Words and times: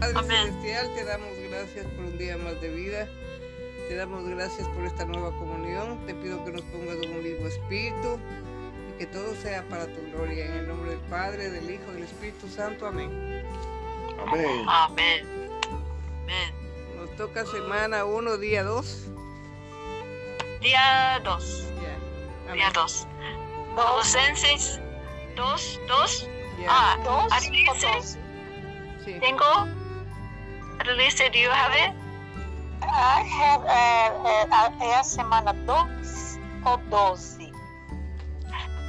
Padre 0.00 0.18
Amén. 0.18 0.46
Celestial, 0.46 0.94
te 0.94 1.04
damos 1.04 1.28
gracias 1.50 1.86
por 1.86 2.04
un 2.04 2.18
día 2.18 2.36
más 2.38 2.60
de 2.60 2.68
vida. 2.70 3.08
Te 3.88 3.96
damos 3.96 4.28
gracias 4.28 4.68
por 4.68 4.84
esta 4.84 5.04
nueva 5.04 5.30
comunión. 5.38 5.98
Te 6.06 6.14
pido 6.14 6.44
que 6.44 6.52
nos 6.52 6.62
pongas 6.62 6.96
un 7.06 7.22
mismo 7.22 7.46
espíritu 7.46 8.18
y 8.94 8.98
que 8.98 9.06
todo 9.06 9.34
sea 9.36 9.66
para 9.68 9.86
tu 9.86 10.00
gloria. 10.12 10.46
En 10.46 10.52
el 10.52 10.68
nombre 10.68 10.90
del 10.90 11.00
Padre, 11.10 11.50
del 11.50 11.70
Hijo 11.70 11.82
y 11.90 11.94
del 11.94 12.02
Espíritu 12.04 12.48
Santo. 12.48 12.86
Amén. 12.86 13.10
Amén. 14.26 14.64
Amén. 14.68 15.26
Amén. 16.22 16.54
Nos 16.96 17.16
toca 17.16 17.44
semana 17.46 18.04
1, 18.04 18.36
día 18.38 18.62
2. 18.62 19.06
Día 20.60 21.20
2. 21.24 21.64
Ya. 21.82 22.52
Día 22.52 22.66
Amén. 22.66 22.72
2. 22.74 23.06
Colosenses 23.74 24.80
2, 25.36 25.80
2. 25.88 26.28
Ya. 26.60 26.66
Ah, 26.68 26.96
Dos 27.04 27.32
Alice, 27.32 27.70
o 27.70 27.94
dos? 27.94 28.18
Sí. 29.04 29.14
tengo. 29.20 29.77
Alice, 30.88 31.14
do 31.32 31.38
you 31.38 31.50
have 31.50 31.72
it? 31.74 31.92
I 32.82 33.20
have, 33.22 33.62
eh, 33.66 34.10
eh, 34.24 34.84
é 34.88 34.94
a 34.98 35.02
semana 35.04 35.52
2 35.52 36.38
ou 36.64 36.76
12? 36.88 37.52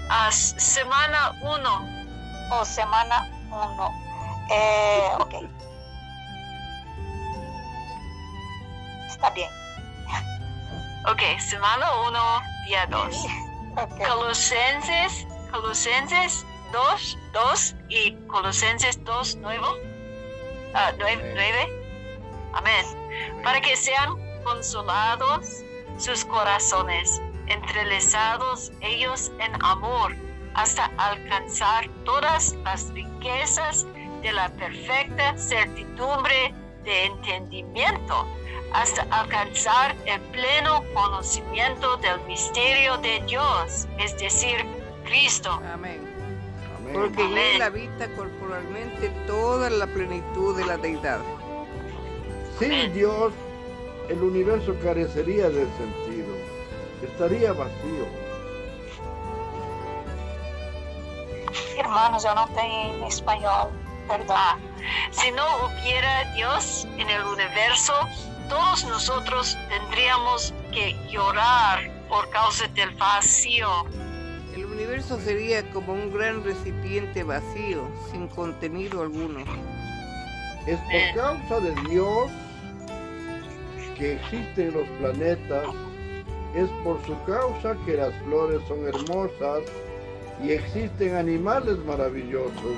Ah, 0.09 0.27
s- 0.29 0.55
semana 0.59 1.31
1. 1.43 2.55
Ou 2.57 2.65
semana 2.65 3.27
1? 3.51 4.53
É, 4.53 5.15
ok. 5.19 5.49
Está 9.09 9.29
bem. 9.31 9.49
Ok, 11.07 11.39
semana 11.39 11.85
1, 12.07 12.65
día 12.65 12.85
2. 12.87 13.15
Ok. 13.77 14.05
Colosenses, 14.07 15.25
Colosenses 15.51 16.43
2, 16.73 17.17
2 17.31 17.75
y 17.89 18.11
Colosenses 18.27 18.97
2, 19.05 19.35
9. 19.35 19.63
Ah, 20.73 20.91
9, 20.97 21.33
9. 21.35 21.78
Amén. 22.53 22.85
Para 23.43 23.61
que 23.61 23.75
sean 23.75 24.15
consolados 24.43 25.63
sus 25.97 26.25
corazones, 26.25 27.21
entrelazados 27.47 28.71
ellos 28.81 29.31
en 29.39 29.51
amor, 29.63 30.15
hasta 30.55 30.85
alcanzar 30.97 31.89
todas 32.05 32.53
las 32.63 32.89
riquezas 32.93 33.85
de 34.21 34.31
la 34.31 34.49
perfecta 34.49 35.37
certidumbre 35.37 36.53
de 36.83 37.05
entendimiento, 37.05 38.27
hasta 38.73 39.03
alcanzar 39.11 39.95
el 40.05 40.19
pleno 40.31 40.83
conocimiento 40.93 41.97
del 41.97 42.19
misterio 42.21 42.97
de 42.97 43.21
Dios, 43.27 43.87
es 43.97 44.17
decir, 44.17 44.65
Cristo. 45.05 45.61
Amén. 45.73 45.99
Amén. 46.77 46.93
Porque 46.93 47.23
en 47.23 47.37
él 47.37 47.61
habita 47.61 48.07
corporalmente 48.15 49.09
toda 49.27 49.69
la 49.69 49.87
plenitud 49.87 50.57
de 50.57 50.65
la 50.65 50.77
deidad. 50.77 51.19
Sin 52.59 52.93
Dios, 52.93 53.31
el 54.09 54.21
universo 54.21 54.75
carecería 54.83 55.49
de 55.49 55.65
sentido. 55.77 56.35
Estaría 57.01 57.53
vacío. 57.53 58.05
Não 62.35 62.47
tenho 62.49 62.95
em 62.95 63.07
espanhol. 63.07 63.71
Perdão. 64.07 64.35
Ah, 64.35 64.57
si 65.11 65.31
no 65.31 65.43
hubiera 65.65 66.23
Dios 66.35 66.85
en 66.97 67.09
el 67.09 67.23
universo, 67.23 67.93
todos 68.49 68.83
nosotros 68.83 69.57
tendríamos 69.69 70.53
que 70.73 70.93
llorar 71.09 71.89
por 72.09 72.29
causa 72.29 72.67
del 72.69 72.91
vacío. 72.97 73.85
El 74.53 74.65
universo 74.65 75.17
sería 75.21 75.63
como 75.71 75.93
un 75.93 76.11
gran 76.11 76.43
recipiente 76.43 77.23
vacío, 77.23 77.87
sin 78.11 78.27
contenido 78.27 79.01
alguno. 79.01 79.39
Es 80.67 80.79
por 80.79 81.15
causa 81.15 81.59
de 81.61 81.89
Dios 81.89 82.29
que 83.99 84.13
existen 84.13 84.73
los 84.73 84.87
planetas. 84.99 85.67
Es 86.55 86.69
por 86.83 87.05
su 87.05 87.15
causa 87.25 87.75
que 87.85 87.97
las 87.97 88.13
flores 88.23 88.61
son 88.67 88.87
hermosas 88.87 89.63
y 90.41 90.51
existen 90.53 91.15
animales 91.15 91.77
maravillosos. 91.85 92.77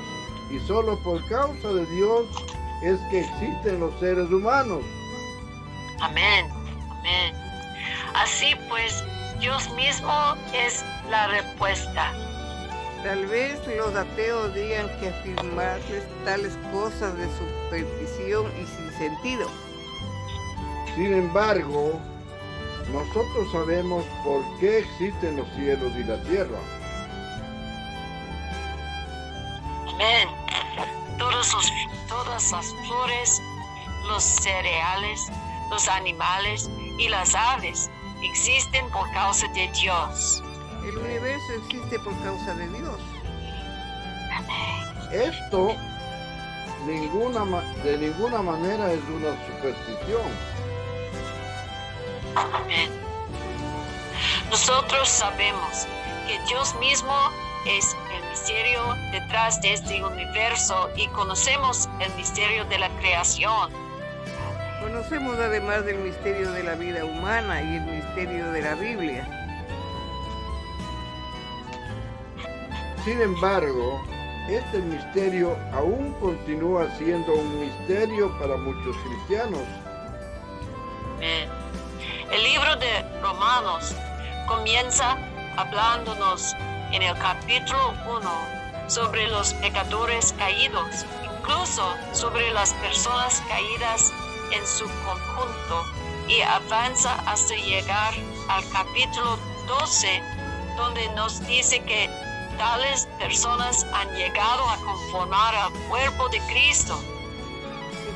Y 0.51 0.59
solo 0.67 1.01
por 1.03 1.25
causa 1.29 1.69
de 1.69 1.85
Dios 1.95 2.27
es 2.83 2.99
que 3.09 3.21
existen 3.21 3.79
los 3.79 3.97
seres 3.99 4.29
humanos. 4.29 4.83
Amén, 6.01 6.47
amén. 6.89 7.33
Así 8.15 8.53
pues, 8.67 9.03
Dios 9.39 9.71
mismo 9.75 10.35
es 10.53 10.83
la 11.09 11.27
respuesta. 11.27 12.11
Tal 13.03 13.25
vez 13.27 13.59
los 13.77 13.95
ateos 13.95 14.53
digan 14.53 14.87
que 14.99 15.09
afirmarles 15.09 16.03
tales 16.25 16.57
cosas 16.73 17.15
de 17.17 17.27
superstición 17.37 18.45
y 18.61 18.65
sin 18.65 18.91
sentido. 18.97 19.70
Sin 20.96 21.13
embargo, 21.13 22.00
nosotros 22.91 23.52
sabemos 23.52 24.03
por 24.24 24.41
qué 24.59 24.79
existen 24.79 25.38
los 25.38 25.47
cielos 25.56 25.91
y 25.97 26.03
la 26.03 26.22
tierra. 26.24 26.57
Amén. 29.94 30.28
Todos 31.18 31.53
los- 31.53 31.72
todas 32.09 32.52
las 32.52 32.66
flores, 32.88 33.41
los 34.07 34.24
cereales, 34.24 35.31
los 35.69 35.88
animales 35.88 36.69
y 36.97 37.08
las 37.09 37.34
aves 37.35 37.90
existen 38.23 38.90
por 38.90 39.09
causa 39.12 39.47
de 39.50 39.69
Dios. 39.72 40.44
El 40.84 40.97
universo 40.97 41.53
existe 41.68 42.00
por 42.00 42.18
causa 42.23 42.53
de 42.56 42.68
Dios. 42.68 43.00
Esto 45.13 45.75
ninguna, 46.85 47.46
ma- 47.46 47.63
de 47.84 47.97
ninguna 47.97 48.41
manera 48.41 48.91
es 48.91 49.02
una 49.09 49.31
superstición. 49.46 50.50
Amén. 52.35 52.89
Nosotros 54.49 55.07
sabemos 55.07 55.87
que 56.27 56.39
Dios 56.47 56.75
mismo 56.75 57.13
es 57.65 57.95
el 58.15 58.29
misterio 58.29 58.81
detrás 59.11 59.61
de 59.61 59.73
este 59.73 60.03
universo 60.03 60.89
y 60.95 61.07
conocemos 61.09 61.89
el 61.99 62.13
misterio 62.15 62.65
de 62.65 62.79
la 62.79 62.89
creación. 62.99 63.71
Conocemos 64.81 65.37
además 65.37 65.85
del 65.85 65.99
misterio 65.99 66.51
de 66.51 66.63
la 66.63 66.75
vida 66.75 67.05
humana 67.05 67.61
y 67.61 67.75
el 67.75 67.81
misterio 67.81 68.51
de 68.51 68.61
la 68.61 68.75
Biblia. 68.75 69.27
Sin 73.05 73.21
embargo, 73.21 74.01
este 74.49 74.79
misterio 74.79 75.57
aún 75.73 76.13
continúa 76.19 76.87
siendo 76.97 77.33
un 77.33 77.59
misterio 77.59 78.37
para 78.39 78.57
muchos 78.57 78.95
cristianos. 78.97 79.61
Amén. 81.17 81.60
El 82.31 82.43
libro 82.43 82.77
de 82.77 83.05
Romanos 83.21 83.93
comienza 84.47 85.17
hablándonos 85.57 86.55
en 86.93 87.01
el 87.01 87.17
capítulo 87.17 87.93
1 88.07 88.31
sobre 88.87 89.27
los 89.27 89.53
pecadores 89.55 90.33
caídos, 90.37 91.05
incluso 91.25 91.93
sobre 92.13 92.53
las 92.53 92.73
personas 92.75 93.43
caídas 93.49 94.13
en 94.53 94.65
su 94.65 94.85
conjunto, 95.03 95.83
y 96.29 96.39
avanza 96.39 97.15
hasta 97.27 97.53
llegar 97.55 98.13
al 98.47 98.63
capítulo 98.69 99.37
12, 99.67 100.23
donde 100.77 101.09
nos 101.09 101.45
dice 101.47 101.83
que 101.83 102.09
tales 102.57 103.09
personas 103.19 103.85
han 103.93 104.09
llegado 104.15 104.69
a 104.69 104.77
conformar 104.77 105.53
al 105.53 105.73
cuerpo 105.89 106.29
de 106.29 106.39
Cristo. 106.47 106.97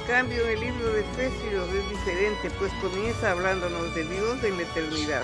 En 0.05 0.11
cambio, 0.11 0.47
en 0.47 0.51
el 0.51 0.59
libro 0.59 0.91
de 0.91 1.01
Efesios 1.01 1.67
es 1.73 1.89
diferente, 1.89 2.51
pues 2.59 2.71
comienza 2.73 3.31
hablándonos 3.31 3.95
de 3.95 4.03
Dios 4.03 4.43
en 4.43 4.55
la 4.55 4.61
eternidad. 4.61 5.23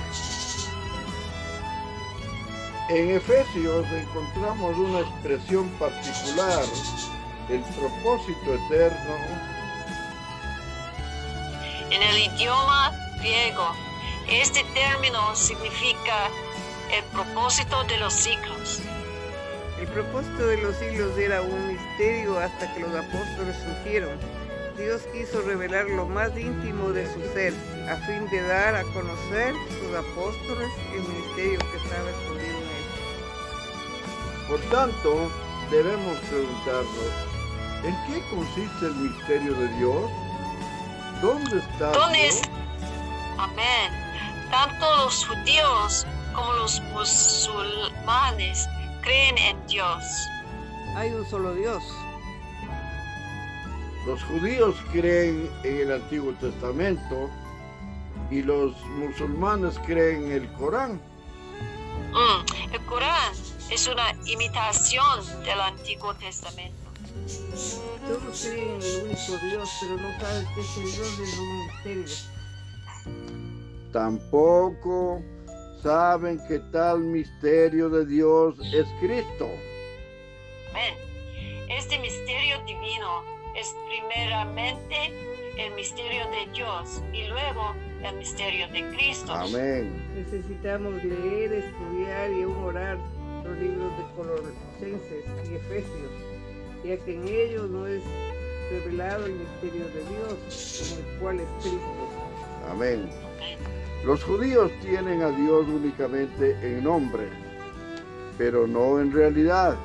En 2.90 3.12
Efesios 3.12 3.86
encontramos 3.92 4.76
una 4.76 5.02
expresión 5.02 5.70
particular, 5.78 6.64
el 7.50 7.62
propósito 7.62 8.56
eterno, 8.56 9.16
En 11.92 12.02
el 12.02 12.18
idioma 12.34 12.92
griego, 13.20 13.76
este 14.28 14.64
término 14.74 15.36
significa 15.36 16.28
el 16.92 17.04
propósito 17.14 17.84
de 17.84 17.98
los 17.98 18.14
siglos. 18.14 18.82
El 19.80 19.88
propósito 19.90 20.48
de 20.48 20.58
los 20.58 20.76
siglos 20.78 21.16
era 21.20 21.44
un 21.44 21.68
misterio 21.68 22.40
hasta 22.40 22.74
que 22.74 22.80
los 22.80 22.96
apóstoles 22.96 23.56
surgieron. 23.64 24.41
Dios 24.78 25.02
quiso 25.14 25.42
revelar 25.42 25.86
lo 25.90 26.06
más 26.08 26.36
íntimo 26.38 26.90
de 26.90 27.06
su 27.14 27.22
ser, 27.34 27.54
a 27.90 27.96
fin 28.08 28.28
de 28.30 28.42
dar 28.48 28.76
a 28.76 28.84
conocer 28.94 29.54
sus 29.80 29.96
apóstoles 29.96 30.70
el 30.94 31.02
misterio 31.02 31.60
que 31.60 31.78
estaba 31.78 32.10
escondido 32.10 32.58
en 32.58 32.64
él. 32.64 32.86
Por 34.48 34.60
tanto, 34.72 35.30
debemos 35.70 36.18
preguntarnos, 36.30 37.12
¿en 37.84 37.96
qué 38.08 38.24
consiste 38.30 38.86
el 38.86 38.96
misterio 38.96 39.54
de 39.54 39.68
Dios? 39.78 40.12
¿Dónde 41.22 41.60
está 41.60 41.92
¿Dónde 41.92 42.18
Dios? 42.20 42.36
es? 42.36 42.42
Amén. 43.38 43.92
Tanto 44.50 44.98
los 44.98 45.26
judíos 45.28 46.06
como 46.34 46.54
los 46.54 46.82
musulmanes 46.94 48.68
creen 49.02 49.38
en 49.38 49.68
Dios. 49.68 50.04
Hay 50.96 51.10
un 51.12 51.26
solo 51.30 51.54
Dios. 51.54 51.84
Los 54.06 54.24
judíos 54.24 54.76
creen 54.92 55.50
en 55.64 55.78
el 55.82 55.92
Antiguo 55.92 56.34
Testamento 56.34 57.30
y 58.32 58.42
los 58.42 58.76
musulmanes 58.98 59.78
creen 59.86 60.26
en 60.26 60.32
el 60.32 60.52
Corán. 60.54 61.00
Mm, 62.12 62.74
El 62.74 62.82
Corán 62.86 63.34
es 63.70 63.88
una 63.88 64.12
imitación 64.26 65.44
del 65.44 65.62
Antiguo 65.62 66.16
Testamento. 66.16 66.78
Todos 68.08 68.42
creen 68.42 68.70
en 68.70 68.82
el 68.82 69.04
único 69.04 69.46
Dios, 69.46 69.70
pero 69.82 69.98
no 69.98 70.20
saben 70.20 70.48
que 70.56 70.62
ese 70.62 70.82
Dios 70.82 71.20
es 71.20 71.38
un 71.38 71.68
misterio. 71.68 72.06
Tampoco 73.94 75.22
saben 75.84 76.40
que 76.48 76.60
tal 76.72 77.00
misterio 77.00 77.90
de 77.90 78.06
Dios 78.06 78.56
es 78.74 78.88
Cristo. 79.00 79.48
Amén. 80.72 80.96
Este 81.70 82.00
misterio 82.00 82.64
divino 82.66 83.41
es 83.56 83.76
primeramente 83.88 84.96
el 85.58 85.74
misterio 85.76 86.24
de 86.32 86.52
Dios 86.54 87.02
y 87.14 87.28
luego 87.28 87.76
el 88.04 88.16
misterio 88.18 88.68
de 88.70 88.90
Cristo. 88.96 89.34
Amén. 89.34 89.92
Necesitamos 90.16 91.04
leer, 91.04 91.54
estudiar 91.54 92.32
y 92.32 92.44
aún 92.44 92.64
orar 92.64 92.98
los 93.44 93.58
libros 93.58 93.92
de 93.98 94.04
Colosenses 94.16 95.26
y 95.50 95.56
Efesios, 95.56 96.12
ya 96.84 96.98
que 96.98 97.16
en 97.16 97.28
ellos 97.28 97.70
no 97.70 97.86
es 97.88 98.04
revelado 98.72 99.26
el 99.26 99.34
misterio 99.34 99.86
de 99.86 100.04
Dios, 100.10 100.94
en 100.94 101.06
el 101.06 101.20
cual 101.20 101.40
es 101.40 101.48
Cristo. 101.62 102.10
Amén. 102.70 103.10
Amén. 103.38 103.58
Los 104.06 104.24
judíos 104.24 104.72
tienen 104.82 105.22
a 105.22 105.30
Dios 105.30 105.68
únicamente 105.68 106.58
en 106.62 106.84
nombre, 106.84 107.28
pero 108.38 108.66
no 108.66 109.00
en 109.00 109.12
realidad. 109.12 109.78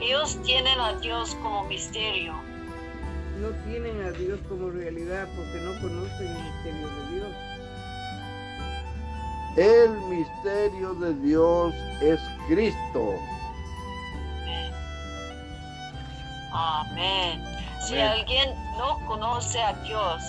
Ellos 0.00 0.40
tienen 0.42 0.78
a 0.78 0.94
Dios 0.94 1.34
como 1.42 1.64
misterio. 1.64 2.34
No 3.40 3.48
tienen 3.68 4.02
a 4.02 4.10
Dios 4.12 4.38
como 4.48 4.70
realidad 4.70 5.28
porque 5.36 5.58
no 5.60 5.72
conocen 5.80 6.28
el 6.28 6.42
misterio 6.42 6.88
de 6.88 7.14
Dios. 7.14 7.36
El 9.56 9.90
misterio 10.08 10.94
de 10.94 11.14
Dios 11.26 11.74
es 12.02 12.20
Cristo. 12.46 13.14
Amén. 14.42 14.72
Amén. 16.52 17.44
Si 17.86 17.94
Amén. 17.94 18.06
alguien 18.06 18.54
no 18.76 18.98
conoce 19.06 19.60
a 19.60 19.72
Dios, 19.84 20.22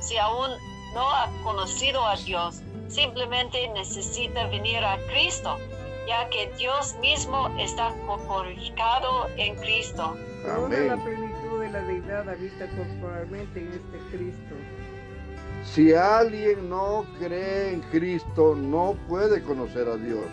si 0.00 0.16
aún 0.16 0.50
no 0.94 1.08
ha 1.08 1.30
conocido 1.42 2.06
a 2.06 2.16
Dios, 2.16 2.62
simplemente 2.88 3.68
necesita 3.68 4.46
venir 4.46 4.84
a 4.84 4.98
Cristo, 5.08 5.58
ya 6.06 6.28
que 6.30 6.50
Dios 6.58 6.96
mismo 7.00 7.48
está 7.58 7.94
corporificado 8.06 9.28
en 9.36 9.54
Cristo. 9.56 10.16
Toda 10.42 10.68
la 10.68 10.92
Amén. 10.94 11.04
plenitud 11.04 11.60
de 11.60 11.70
la 11.70 11.80
deidad 11.82 12.28
habita 12.28 12.68
corporalmente 12.76 13.60
en 13.60 13.68
este 13.68 14.16
Cristo. 14.16 14.54
Si 15.64 15.94
alguien 15.94 16.68
no 16.68 17.06
cree 17.18 17.74
en 17.74 17.80
Cristo, 17.82 18.54
no 18.56 18.96
puede 19.08 19.42
conocer 19.42 19.88
a 19.88 19.96
Dios. 19.96 20.24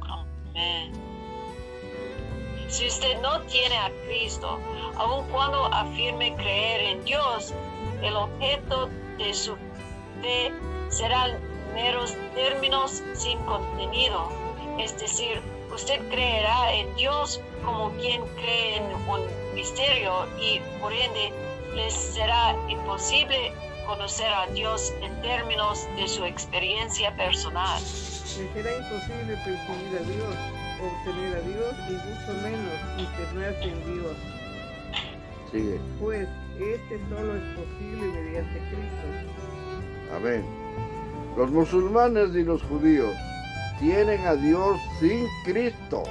Amén. 0.00 0.92
Si 2.68 2.86
usted 2.86 3.20
no 3.20 3.40
tiene 3.42 3.76
a 3.76 3.90
Cristo, 4.06 4.58
aun 4.96 5.26
cuando 5.30 5.66
afirme 5.66 6.34
creer 6.36 6.96
en 6.96 7.04
Dios, 7.04 7.54
el 8.02 8.14
objeto 8.16 8.88
de 9.18 9.34
su 9.34 9.54
fe 10.22 10.52
serán 10.88 11.38
meros 11.74 12.16
términos 12.34 13.02
sin 13.14 13.38
contenido. 13.44 14.39
Es 14.82 14.98
decir, 14.98 15.42
usted 15.74 16.00
creerá 16.08 16.72
en 16.74 16.94
Dios 16.96 17.40
como 17.64 17.90
quien 17.98 18.22
cree 18.36 18.78
en 18.78 18.84
un 19.08 19.20
misterio 19.54 20.26
y 20.40 20.58
por 20.80 20.90
ende 20.90 21.32
les 21.74 21.92
será 21.92 22.56
imposible 22.66 23.52
conocer 23.86 24.28
a 24.32 24.46
Dios 24.46 24.92
en 25.02 25.20
términos 25.20 25.86
de 25.96 26.08
su 26.08 26.24
experiencia 26.24 27.14
personal. 27.16 27.78
Le 27.82 28.52
será 28.54 28.76
imposible 28.78 29.36
percibir 29.44 29.98
a 29.98 30.02
Dios, 30.02 30.36
obtener 30.80 31.36
a 31.36 31.40
Dios 31.42 31.74
y 31.88 31.92
mucho 31.92 32.32
menos 32.42 32.74
internarse 32.98 33.64
en 33.64 33.94
Dios, 33.94 34.16
Sigue. 35.52 35.80
pues 36.00 36.26
este 36.58 36.98
solo 37.10 37.36
es 37.36 37.42
posible 37.58 38.06
mediante 38.12 38.58
Cristo. 38.70 40.16
Amén. 40.16 40.44
Los 41.36 41.50
musulmanes 41.50 42.34
y 42.34 42.44
los 42.44 42.62
judíos 42.62 43.14
tienen 43.80 44.24
a 44.26 44.34
Dios 44.34 44.78
sin 45.00 45.26
Cristo, 45.44 46.04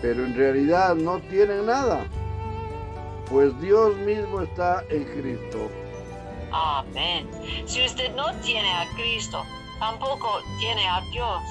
pero 0.00 0.24
en 0.24 0.34
realidad 0.34 0.94
no 0.94 1.20
tienen 1.20 1.66
nada, 1.66 2.06
pues 3.28 3.52
Dios 3.60 3.94
mismo 3.98 4.40
está 4.40 4.82
en 4.88 5.04
Cristo. 5.04 5.70
Amén. 6.50 7.28
Si 7.66 7.84
usted 7.84 8.14
no 8.14 8.32
tiene 8.40 8.72
a 8.72 8.86
Cristo, 8.96 9.44
tampoco 9.78 10.40
tiene 10.58 10.88
a 10.88 11.02
Dios. 11.12 11.42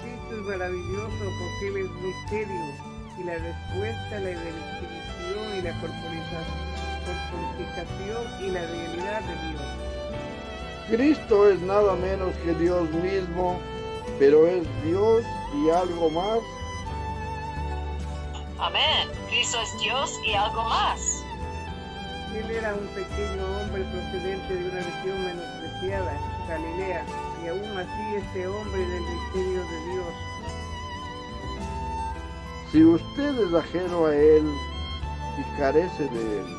Cristo 0.00 0.36
es 0.36 0.42
maravilloso 0.46 1.24
porque 1.40 1.68
Él 1.68 1.78
es 1.78 1.90
misterio 1.90 2.72
y 3.18 3.24
la 3.24 3.34
respuesta, 3.34 4.20
la 4.20 4.28
definición 4.28 5.58
y 5.58 5.62
la 5.62 5.72
corporificación 5.80 8.22
y 8.40 8.52
la 8.52 8.60
realidad 8.60 9.22
de 9.22 9.48
Dios. 9.48 9.62
Cristo 10.88 11.50
es 11.50 11.58
nada 11.60 11.96
menos 11.96 12.32
que 12.44 12.54
Dios 12.54 12.88
mismo, 12.90 13.58
pero 14.18 14.46
es 14.46 14.66
Dios 14.84 15.24
y 15.54 15.70
algo 15.70 16.10
más. 16.10 16.38
Amén. 18.58 19.08
Cristo 19.28 19.58
es 19.60 19.78
Dios 19.80 20.18
y 20.24 20.34
algo 20.34 20.64
más. 20.64 21.24
Él 22.34 22.50
era 22.50 22.74
un 22.74 22.86
pequeño 22.88 23.44
hombre 23.60 23.84
procedente 23.84 24.54
de 24.54 24.68
una 24.68 24.80
región 24.80 25.24
menospreciada, 25.24 26.18
Galilea, 26.48 27.04
y 27.44 27.48
aún 27.48 27.78
así 27.78 28.14
este 28.16 28.46
hombre 28.48 28.80
del 28.80 29.02
misterio 29.02 29.60
de 29.62 29.92
Dios. 29.92 30.14
Si 32.72 32.84
usted 32.84 33.38
es 33.38 33.54
ajeno 33.54 34.06
a 34.06 34.16
Él 34.16 34.52
y 35.38 35.58
carece 35.58 36.08
de 36.08 36.40
Él, 36.40 36.58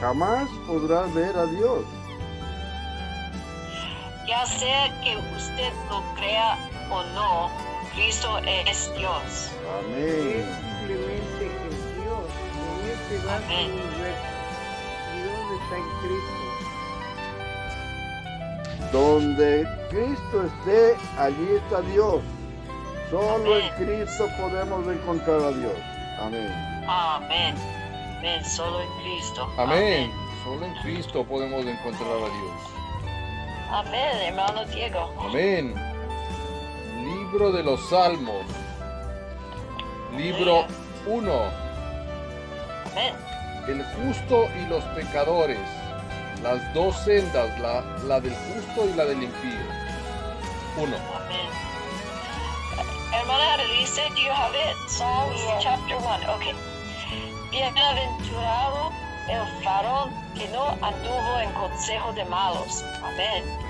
jamás 0.00 0.48
podrá 0.66 1.06
ver 1.14 1.34
a 1.34 1.46
Dios. 1.46 1.84
Ya 4.28 4.44
sea 4.44 5.00
que 5.02 5.16
usted 5.34 5.72
lo 5.88 6.02
crea 6.14 6.69
o 6.90 7.02
no, 7.14 7.50
Cristo 7.94 8.38
es 8.38 8.92
Dios. 8.94 9.50
Amén. 9.78 10.44
simplemente 10.80 11.46
es 11.46 11.80
Dios, 11.96 12.26
en 12.82 12.90
este 12.90 13.14
vasto 13.26 13.44
Amén. 13.46 13.70
universo. 13.72 14.28
Dios 15.16 15.44
está 15.62 15.76
en 15.76 15.88
Cristo. 16.00 16.34
Donde 18.92 19.50
Cristo 19.90 20.36
esté, 20.46 20.96
allí 21.18 21.48
está 21.56 21.80
Dios. 21.82 22.20
Solo 23.10 23.56
en 23.58 23.62
Amén. 23.72 23.72
Cristo 23.76 24.28
podemos 24.38 24.86
encontrar 24.86 25.40
a 25.40 25.50
Dios. 25.52 25.76
Amén. 26.20 26.52
Amén. 26.88 27.54
Amén. 28.18 28.44
Solo 28.44 28.80
en 28.80 28.88
Cristo. 29.02 29.48
Amén. 29.58 30.10
Solo 30.44 30.66
en 30.66 30.74
Cristo 30.82 31.24
podemos 31.24 31.64
encontrar 31.64 32.10
a 32.10 32.16
Dios. 32.16 32.60
Amén, 33.70 34.16
hermano 34.26 34.64
Diego. 34.66 35.12
Amén. 35.18 35.89
Libro 37.30 37.52
de 37.52 37.62
los 37.62 37.80
Salmos. 37.88 38.44
Libro 40.16 40.66
1. 41.06 41.32
Amén. 42.90 43.14
El 43.68 43.84
justo 43.84 44.48
y 44.60 44.66
los 44.66 44.82
pecadores. 44.96 45.60
Las 46.42 46.74
dos 46.74 46.96
sendas, 47.04 47.56
la, 47.60 47.82
la 48.08 48.20
del 48.20 48.34
justo 48.34 48.84
y 48.92 48.94
la 48.94 49.04
del 49.04 49.22
impío. 49.22 49.60
1. 50.76 50.96
Amén. 50.96 51.48
Hermana 53.12 53.54
Annalise, 53.54 54.02
do 54.08 54.22
you 54.22 54.32
have 54.32 54.52
it? 54.56 54.76
Psalms 54.88 55.40
Yeah. 55.40 55.60
chapter 55.60 55.98
1. 55.98 56.30
Okay. 56.34 56.54
Bienaventurado 57.52 58.90
el 59.28 59.64
varón 59.64 60.10
que 60.34 60.48
no 60.48 60.66
anduvo 60.82 61.38
en 61.40 61.52
consejo 61.52 62.12
de 62.12 62.24
malos. 62.24 62.84
Amén. 63.04 63.69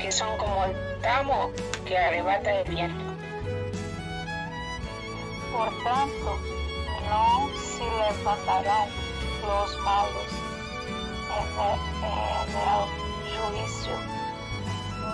que 0.00 0.10
son 0.10 0.36
como 0.38 0.64
el 0.64 1.00
tamo 1.02 1.50
que 1.84 1.96
arrebata 1.96 2.50
el 2.60 2.70
viento. 2.70 3.04
Por 5.52 5.68
tanto, 5.84 6.38
no 7.08 7.50
se 7.54 7.84
levantarán 7.84 8.88
los 9.42 9.78
malos 9.80 10.30
en 11.36 11.56
el, 11.68 12.56
juicio, 13.50 13.92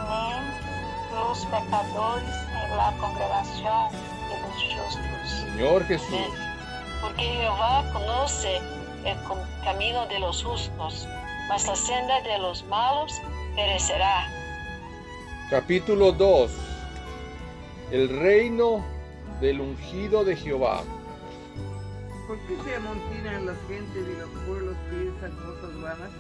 ni 0.09 1.17
los 1.17 1.45
pecadores 1.47 2.35
en 2.65 2.77
la 2.77 2.93
congregación 3.01 3.93
de 4.29 4.41
los 4.41 4.55
justos. 4.55 5.31
Señor 5.41 5.85
Jesús, 5.87 6.29
Porque 7.01 7.23
Jehová 7.23 7.85
conoce 7.93 8.61
el 9.05 9.17
camino 9.65 10.07
de 10.07 10.21
los 10.21 10.45
justos, 10.45 11.09
mas 11.49 11.67
la 11.67 11.77
senda 11.77 12.21
de 12.23 12.39
los 12.39 12.63
malos 12.65 13.21
perecerá. 13.57 14.36
Capítulo 15.51 16.13
2. 16.13 16.51
El 17.93 18.09
reino 18.09 18.85
del 19.41 19.61
ungido 19.61 20.25
de 20.25 20.37
Jehová. 20.37 20.83
¿Por 22.27 22.39
qué 22.41 22.57
se 22.65 22.75
amontinan 22.75 23.47
las 23.47 23.57
gentes 23.69 24.05
y 24.05 24.19
los 24.19 24.29
pueblos 24.47 24.75
piensan 24.91 25.31
cosas 25.37 25.81
vanas? 25.81 26.11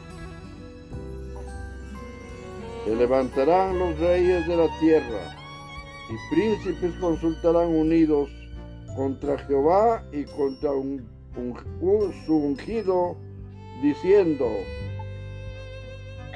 Se 2.85 2.95
levantarán 2.95 3.78
los 3.78 3.99
reyes 3.99 4.47
de 4.47 4.56
la 4.56 4.68
tierra, 4.78 5.37
y 6.09 6.35
príncipes 6.35 6.92
consultarán 7.00 7.68
unidos 7.68 8.30
contra 8.95 9.37
Jehová 9.38 10.04
y 10.12 10.25
contra 10.25 10.71
un- 10.71 11.09
un- 11.37 11.59
un- 11.80 12.14
su 12.25 12.37
ungido, 12.37 13.16
diciendo, 13.83 14.49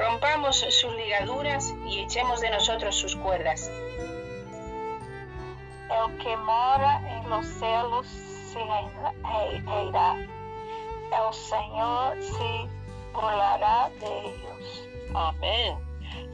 Rompamos 0.01 0.57
sus 0.57 0.95
ligaduras 0.95 1.75
y 1.87 2.01
echemos 2.01 2.41
de 2.41 2.49
nosotros 2.49 2.95
sus 2.95 3.15
cuerdas. 3.17 3.71
El 5.91 6.17
que 6.17 6.37
mora 6.39 7.03
en 7.07 7.29
los 7.29 7.47
cielos 7.47 8.07
se 8.07 8.61
reirá. 9.67 10.15
El 10.15 11.35
Señor 11.35 12.17
se 12.23 12.69
burlará 13.13 13.91
de 14.01 14.21
ellos. 14.29 14.89
Amén. 15.15 15.77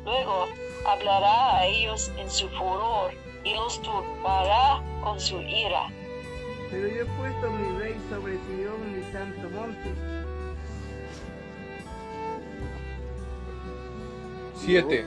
Luego 0.05 0.47
hablará 0.87 1.57
a 1.57 1.67
ellos 1.67 2.13
en 2.19 2.31
su 2.31 2.49
furor 2.51 3.13
y 3.43 3.53
los 3.55 3.83
turbará 3.83 4.81
con 5.03 5.19
su 5.19 5.41
ira. 5.41 5.89
Pero 6.71 6.87
yo 6.87 7.03
he 7.03 7.05
puesto 7.05 7.51
mi 7.51 7.79
rey 7.81 8.01
sobre 8.11 8.35
Sion, 8.35 8.97
mi 8.97 9.13
santo 9.13 9.51
monte. 9.51 10.17
7. 14.67 15.05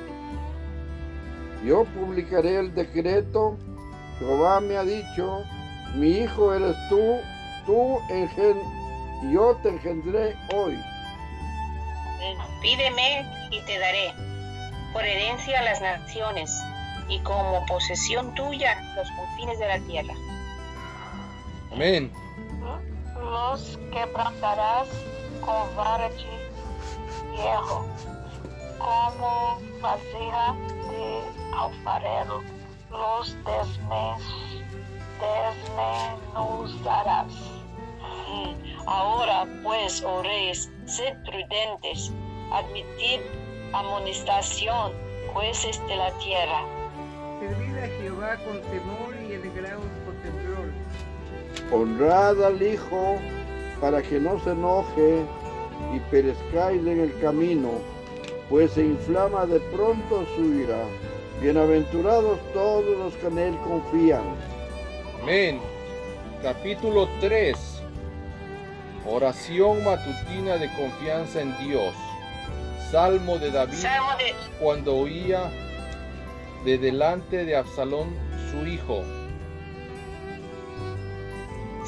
Yo 1.65 1.83
publicaré 1.83 2.59
el 2.59 2.73
decreto, 2.73 3.57
Jehová 4.17 4.61
me 4.61 4.77
ha 4.77 4.83
dicho, 4.83 5.43
mi 5.95 6.11
hijo 6.11 6.53
eres 6.53 6.75
tú, 6.89 7.17
tú 7.65 7.99
engen 8.09 8.57
yo 9.33 9.55
te 9.61 9.69
engendré 9.69 10.37
hoy. 10.55 10.79
Pídeme 12.61 13.25
y 13.51 13.61
te 13.65 13.77
daré, 13.79 14.13
por 14.93 15.03
herencia 15.03 15.59
a 15.59 15.63
las 15.63 15.81
naciones, 15.81 16.51
y 17.09 17.19
como 17.19 17.65
posesión 17.65 18.33
tuya 18.35 18.81
los 18.95 19.09
confines 19.11 19.59
de 19.59 19.67
la 19.67 19.79
tierra. 19.79 20.13
Amén. 21.73 22.11
Los 23.19 23.77
quebrantarás 23.91 24.87
con 25.41 25.75
vara 25.75 26.09
de 26.09 26.15
hierro, 27.35 27.85
como 28.79 29.59
vasija 29.81 30.55
de 30.89 31.21
alfarero. 31.55 32.41
Los 32.89 33.35
desmen- 33.43 34.17
desmenuzarás. 35.19 37.33
Ahora 38.87 39.45
pues, 39.63 40.03
oh 40.03 40.23
reyes, 40.23 40.71
sed 40.85 41.13
prudentes, 41.23 42.11
admitid 42.51 43.19
amonestación, 43.73 44.93
jueces 45.33 45.79
de 45.87 45.95
la 45.95 46.11
tierra. 46.17 46.61
Servid 47.39 47.77
a 47.77 47.87
Jehová 48.01 48.37
con 48.37 48.59
temor 48.61 49.15
y 49.29 49.35
alegraos 49.35 49.85
con 50.05 50.15
temblor. 50.23 50.71
Honrad 51.71 52.43
al 52.43 52.61
Hijo 52.61 53.17
para 53.79 54.01
que 54.01 54.19
no 54.19 54.39
se 54.39 54.51
enoje 54.51 55.25
y 55.93 55.99
perezcáis 56.11 56.81
en 56.85 56.99
el 57.01 57.19
camino, 57.19 57.69
pues 58.49 58.71
se 58.71 58.83
inflama 58.83 59.45
de 59.45 59.59
pronto 59.59 60.25
su 60.35 60.53
ira. 60.55 60.79
Bienaventurados 61.41 62.39
todos 62.53 62.97
los 62.97 63.13
que 63.15 63.27
en 63.27 63.37
él 63.37 63.57
confían. 63.63 64.23
Amén. 65.21 65.59
Capítulo 66.41 67.07
3. 67.21 67.55
Oración 69.05 69.83
matutina 69.83 70.57
de 70.57 70.67
confianza 70.73 71.41
en 71.41 71.57
Dios. 71.59 71.93
Salmo 72.91 73.37
de 73.37 73.51
David 73.51 73.77
Salmo 73.77 74.09
de, 74.17 74.33
cuando 74.59 74.95
oía 74.95 75.51
de 76.65 76.79
delante 76.79 77.45
de 77.45 77.55
Absalón 77.55 78.09
su 78.51 78.65
hijo. 78.65 79.03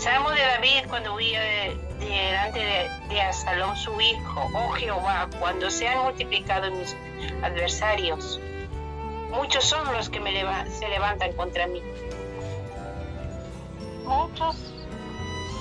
Salmo 0.02 0.32
de 0.32 0.42
David 0.42 0.90
cuando 0.90 1.14
huía 1.14 1.40
de 1.40 1.78
delante 2.00 2.58
de, 2.58 2.90
de 3.08 3.22
Absalón 3.22 3.78
su 3.78 4.02
hijo. 4.02 4.50
Oh 4.56 4.72
Jehová, 4.72 5.30
cuando 5.40 5.70
se 5.70 5.88
han 5.88 6.00
multiplicado 6.00 6.72
mis 6.72 6.98
adversarios, 7.44 8.40
muchos 9.30 9.64
son 9.64 9.94
los 9.94 10.10
que 10.10 10.20
se 10.72 10.90
levantan 10.90 11.34
contra 11.34 11.68
mí. 11.68 11.84
Muchos 14.04 14.56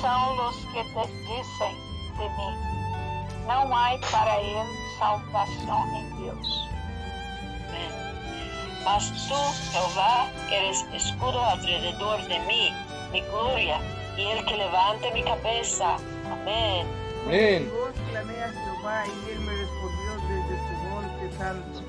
son 0.01 0.37
los 0.39 0.57
que 0.73 0.85
te 0.85 1.07
dicen 1.07 1.77
de 2.17 2.29
mí, 2.31 3.47
no 3.47 3.77
hay 3.77 3.99
para 4.11 4.39
él 4.39 4.67
salvación 4.99 5.95
en 5.97 6.23
Dios. 6.23 6.69
Mas 8.87 9.13
tú, 9.29 9.35
Jehová, 9.71 10.31
eres 10.51 10.87
escudo 10.95 11.45
alrededor 11.45 12.27
de 12.27 12.41
mí, 12.41 12.73
mi 13.13 13.21
gloria, 13.21 13.79
y 14.17 14.27
el 14.27 14.45
que 14.45 14.57
levanta 14.57 15.11
mi 15.13 15.23
cabeza. 15.23 15.97
Amén. 16.31 16.87
Amén. 17.27 17.71
Clamé 18.11 18.43
a 18.43 18.51
Jehová 18.51 19.05
y 19.07 19.31
él 19.31 19.41
me 19.41 19.53
respondió 19.53 20.11
desde 20.29 20.59
su 20.67 20.75
monte 20.89 21.37
santo. 21.39 21.81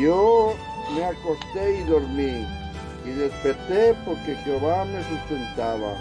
Yo 0.00 0.54
me 0.94 1.04
acosté 1.04 1.78
y 1.78 1.84
dormí, 1.84 2.46
y 3.04 3.10
desperté 3.10 3.94
porque 4.04 4.36
Jehová 4.44 4.84
me 4.84 5.02
sustentaba. 5.04 5.94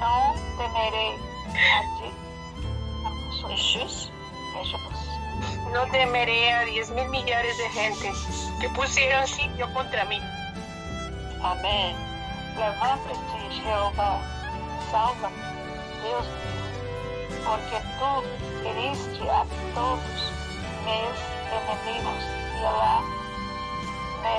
No 0.00 0.34
temeré. 0.58 1.18
Jesús. 3.48 4.10
Jesús. 4.54 4.80
No 5.72 5.86
temeré 5.90 6.52
a 6.52 6.64
diez 6.64 6.90
mil 6.90 7.08
millares 7.08 7.56
de 7.58 7.68
gente 7.70 8.12
que 8.60 8.68
pusieron 8.70 9.26
sitio 9.26 9.72
contra 9.72 10.04
mí. 10.06 10.20
Amén. 11.46 11.94
Levanta-te, 12.56 13.50
Jehová, 13.62 14.20
salva-me, 14.90 15.36
Deus 16.02 16.26
meu, 16.26 17.44
porque 17.44 17.78
tu 17.98 18.66
heriste 18.66 19.30
a 19.30 19.46
todos 19.72 20.32
meus 20.84 21.18
inimigos 21.54 22.24
e 22.56 22.62
lá 22.62 23.00
me 24.22 24.36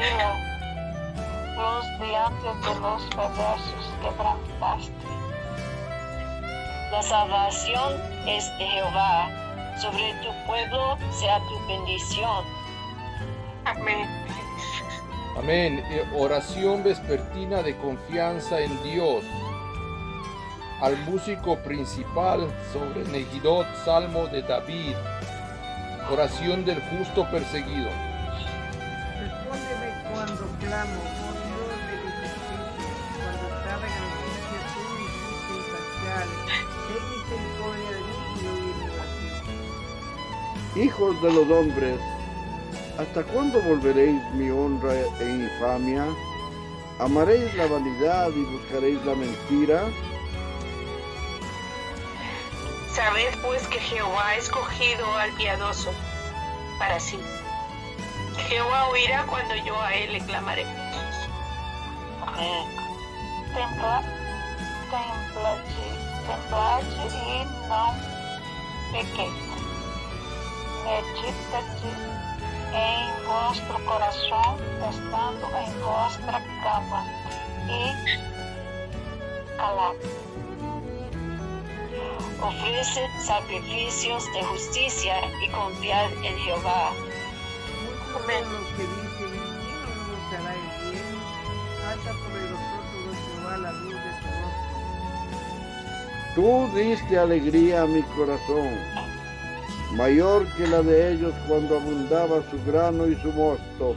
rila 0.00 0.32
los 1.56 1.84
diante 1.98 2.68
de 2.68 2.80
los 2.80 3.02
perversos 3.14 3.84
quebrantaste. 4.02 5.06
La 6.90 7.02
salvación 7.02 8.02
es 8.26 8.44
de 8.58 8.66
Jehová. 8.66 9.28
Sobre 9.80 10.12
tu 10.22 10.46
pueblo 10.46 10.98
sea 11.10 11.38
tu 11.48 11.66
bendición. 11.66 12.44
Amén. 13.64 14.19
Amén. 15.40 15.82
Eh, 15.90 16.04
Oración 16.14 16.84
vespertina 16.84 17.62
de 17.62 17.74
confianza 17.78 18.60
en 18.60 18.82
Dios. 18.82 19.24
Al 20.82 20.98
músico 21.06 21.56
principal 21.60 22.46
sobre 22.74 23.04
Negidot, 23.08 23.66
Salmo 23.82 24.26
de 24.26 24.42
David. 24.42 24.94
Oración 26.12 26.66
del 26.66 26.82
justo 26.82 27.26
perseguido. 27.30 27.88
Respóndeme 29.18 29.88
cuando 30.12 30.46
clamo, 30.60 31.00
oh 31.00 31.32
Dios 31.40 31.64
de 31.70 31.76
mi 31.88 31.96
justicia. 32.04 32.60
Cuando 33.24 33.44
estaba 33.56 33.84
en 33.86 33.96
angustia, 33.96 34.60
tú 34.74 34.80
me 34.92 35.00
hiciste 35.08 35.52
ensanchar. 35.56 36.28
Ten 36.84 37.02
misericordia 37.16 37.90
de 37.96 38.00
mí 38.04 38.16
y 38.36 38.44
oye 38.44 38.72
mi 38.76 38.84
oración. 38.92 40.84
Hijos 40.84 41.12
de 41.22 41.30
los 41.32 41.48
hombres, 41.50 41.96
¿hasta 43.00 43.22
cuándo 43.24 43.60
volveréis 43.62 44.22
mi 44.34 44.50
honra 44.50 44.92
e 44.92 45.24
infamia? 45.24 46.04
¿Amaréis 46.98 47.54
la 47.54 47.66
vanidad 47.66 48.28
y 48.28 48.44
buscaréis 48.44 49.02
la 49.06 49.14
mentira? 49.14 49.84
Sabed 52.92 53.34
pues 53.42 53.66
que 53.68 53.80
Jehová 53.80 54.28
ha 54.28 54.36
escogido 54.36 55.06
al 55.16 55.30
piadoso 55.32 55.90
para 56.78 57.00
sí. 57.00 57.18
Jehová 58.48 58.88
oirá 58.88 59.24
cuando 59.26 59.54
yo 59.64 59.80
a 59.80 59.94
él 59.94 60.12
le 60.12 60.20
clamaré. 60.20 60.66
E 62.38 62.64
pequeis. 68.92 69.50
Medita-te 72.70 72.76
em 72.76 73.24
vosso 73.24 73.62
coração, 73.84 74.58
estando 74.90 75.46
em 75.56 75.70
vossa 75.80 76.42
cama, 76.62 77.04
e 77.68 77.78
calado. 79.56 79.98
Ofrece 82.42 83.02
sacrificios 83.20 84.24
de 84.32 84.42
justicia 84.42 85.16
y 85.42 85.48
confiad 85.50 86.12
en 86.24 86.38
Jehová. 86.38 86.92
Tu. 96.34 96.40
Tú 96.40 96.70
diste 96.74 97.18
alegría 97.18 97.82
a 97.82 97.86
mi 97.86 98.02
corazón, 98.02 98.78
mayor 99.92 100.46
que 100.56 100.66
la 100.66 100.82
de 100.82 101.12
ellos 101.12 101.34
cuando 101.48 101.76
abundaba 101.76 102.42
su 102.50 102.64
grano 102.64 103.06
y 103.06 103.14
su 103.16 103.32
mosto. 103.32 103.96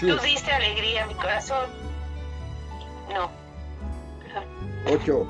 Tú 0.00 0.18
diste 0.18 0.52
alegría 0.52 1.04
a 1.04 1.06
mi 1.06 1.14
corazón. 1.14 1.70
No. 3.10 3.30
8. 4.92 5.26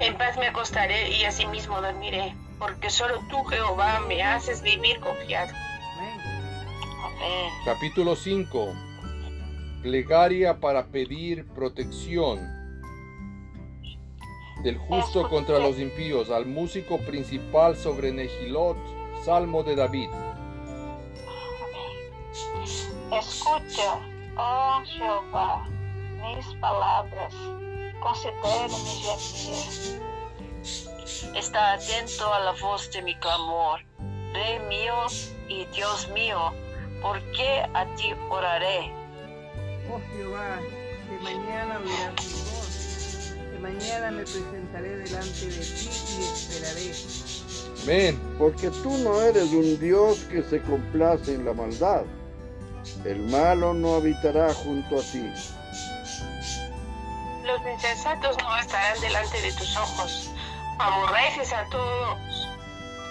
En 0.00 0.16
paz 0.16 0.36
me 0.38 0.48
acostaré 0.48 1.10
y 1.10 1.24
asimismo 1.24 1.80
dormiré, 1.80 2.34
porque 2.58 2.90
solo 2.90 3.20
tú, 3.30 3.44
Jehová, 3.44 4.00
me 4.08 4.22
haces 4.22 4.62
vivir 4.62 4.98
confiado. 5.00 5.52
Amén. 5.96 6.20
Amén. 7.04 7.52
Capítulo 7.64 8.16
5. 8.16 8.89
Plegaria 9.82 10.60
para 10.60 10.86
pedir 10.86 11.46
protección 11.48 12.38
del 14.62 14.76
justo 14.76 15.26
contra 15.28 15.58
los 15.58 15.78
impíos, 15.78 16.28
al 16.30 16.44
músico 16.44 16.98
principal 16.98 17.76
sobre 17.76 18.12
Nehilot, 18.12 18.76
Salmo 19.24 19.62
de 19.62 19.76
David. 19.76 20.10
Escucha, 23.10 23.98
ó 24.36 24.82
Jeová, 24.84 25.66
mis 25.66 26.46
palavras, 26.60 27.34
considere 28.00 28.68
mi 28.68 29.00
gemir. 29.00 30.10
Está 31.34 31.72
atento 31.72 32.32
a 32.34 32.40
la 32.40 32.52
voz 32.60 32.90
de 32.92 33.00
mi 33.00 33.14
clamor. 33.16 33.80
Rey 34.34 34.60
mío 34.68 35.06
y 35.48 35.64
Dios 35.74 36.08
mío, 36.10 36.52
¿por 37.00 37.18
qué 37.32 37.62
a 37.72 37.86
ti 37.96 38.14
oraré? 38.28 38.99
Oh 39.92 40.00
Jehová, 40.12 40.60
de 41.10 41.18
mañana 41.18 41.80
oirás 41.80 42.24
mi 42.24 42.32
voz. 42.50 43.34
De 43.34 43.58
mañana 43.58 44.10
me 44.12 44.22
presentaré 44.22 44.96
delante 44.98 45.46
de 45.46 45.58
ti 45.58 45.90
y 46.16 46.22
esperaré. 46.22 46.92
Amén. 47.82 48.20
Porque 48.38 48.70
tú 48.82 48.96
no 48.98 49.20
eres 49.20 49.50
un 49.50 49.80
Dios 49.80 50.18
que 50.30 50.42
se 50.44 50.60
complace 50.62 51.34
en 51.34 51.44
la 51.44 51.54
maldad. 51.54 52.02
El 53.04 53.18
malo 53.30 53.74
no 53.74 53.96
habitará 53.96 54.54
junto 54.54 55.00
a 55.00 55.02
ti. 55.02 55.28
Los 57.44 57.60
insensatos 57.72 58.36
no 58.38 58.56
estarán 58.58 59.00
delante 59.00 59.40
de 59.42 59.52
tus 59.54 59.76
ojos. 59.76 60.30
Aborreces 60.78 61.52
a 61.52 61.64
todos 61.70 62.48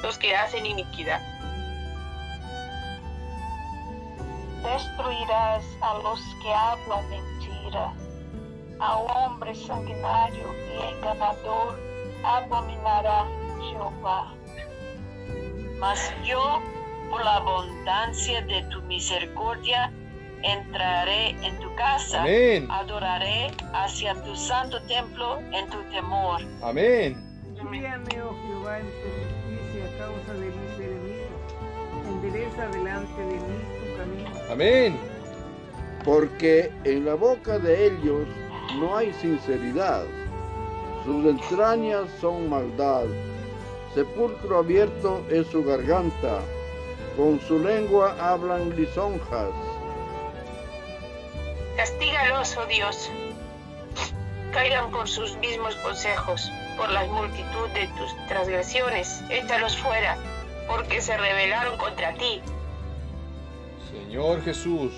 los 0.01 0.17
que 0.17 0.33
hacen 0.33 0.65
iniquidad. 0.65 1.19
Destruirás 4.63 5.65
a 5.81 5.93
los 5.99 6.19
que 6.41 6.53
hablan 6.53 7.09
mentira. 7.09 7.93
Ao 8.79 9.05
hombre 9.05 9.53
sanguinario 9.55 10.47
y 10.73 10.93
enganador 10.93 11.79
abominará 12.23 13.25
Jehová. 13.59 14.33
Mas 15.79 16.13
yo, 16.25 16.61
por 17.09 17.23
la 17.23 17.37
abundancia 17.37 18.41
de 18.41 18.63
tu 18.63 18.81
misericordia, 18.83 19.91
entraré 20.43 21.29
en 21.45 21.57
tu 21.59 21.73
casa. 21.75 22.21
Amén. 22.21 22.67
Adoraré 22.69 23.51
hacia 23.73 24.21
tu 24.23 24.35
santo 24.35 24.81
templo 24.83 25.39
en 25.51 25.69
tu 25.69 25.81
temor. 25.91 26.41
Amén. 26.61 27.25
Guíame, 27.71 28.21
oh 28.21 28.35
Jehová, 28.47 28.79
en 28.79 28.85
tu 28.85 29.07
justicia 29.07 29.85
a 29.85 29.97
causa 29.99 30.33
de 30.33 30.47
mis 30.47 30.79
enemigos. 30.79 31.29
Endereza 32.07 32.67
delante 32.69 33.21
de 33.21 33.35
mí. 33.35 33.78
Amén. 34.49 34.97
Porque 36.03 36.71
en 36.83 37.05
la 37.05 37.13
boca 37.13 37.59
de 37.59 37.87
ellos 37.87 38.27
no 38.79 38.95
hay 38.97 39.13
sinceridad. 39.13 40.05
Sus 41.05 41.25
entrañas 41.25 42.05
son 42.19 42.49
maldad. 42.49 43.05
Sepulcro 43.93 44.59
abierto 44.59 45.25
es 45.29 45.47
su 45.47 45.63
garganta. 45.63 46.39
Con 47.17 47.39
su 47.41 47.59
lengua 47.59 48.15
hablan 48.19 48.75
lisonjas. 48.75 49.49
Castígalos, 51.75 52.57
oh 52.57 52.65
Dios. 52.65 53.09
Caigan 54.51 54.91
por 54.91 55.07
sus 55.07 55.35
mismos 55.37 55.75
consejos, 55.77 56.51
por 56.77 56.89
la 56.89 57.03
multitud 57.05 57.69
de 57.73 57.87
tus 57.97 58.27
transgresiones. 58.27 59.23
Échalos 59.29 59.77
fuera, 59.77 60.17
porque 60.67 61.01
se 61.01 61.17
rebelaron 61.17 61.77
contra 61.77 62.13
ti. 62.15 62.41
Señor 63.91 64.41
Jesús. 64.43 64.91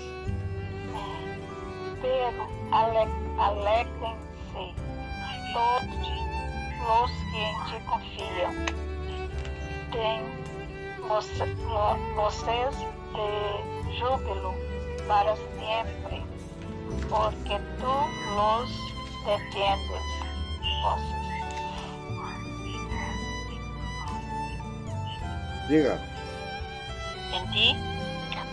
Pero 2.00 2.48
ale, 2.72 3.06
alegren-se 3.38 4.74
todos 5.54 6.08
os 7.00 7.10
que 7.30 7.38
em 7.38 7.54
ti 7.66 7.84
confiam. 7.86 8.52
Tem 9.92 10.20
você, 11.08 11.44
vo- 11.54 11.98
vocês 12.16 12.74
de 13.14 13.98
júbilo 13.98 14.54
para 15.06 15.36
sempre, 15.36 16.22
porque 17.08 17.58
tu 17.78 17.94
los 18.36 18.70
defendes. 19.24 20.02
Vós. 20.82 21.02
Diga, 25.68 25.98
En 27.32 27.50
ti, 27.52 27.74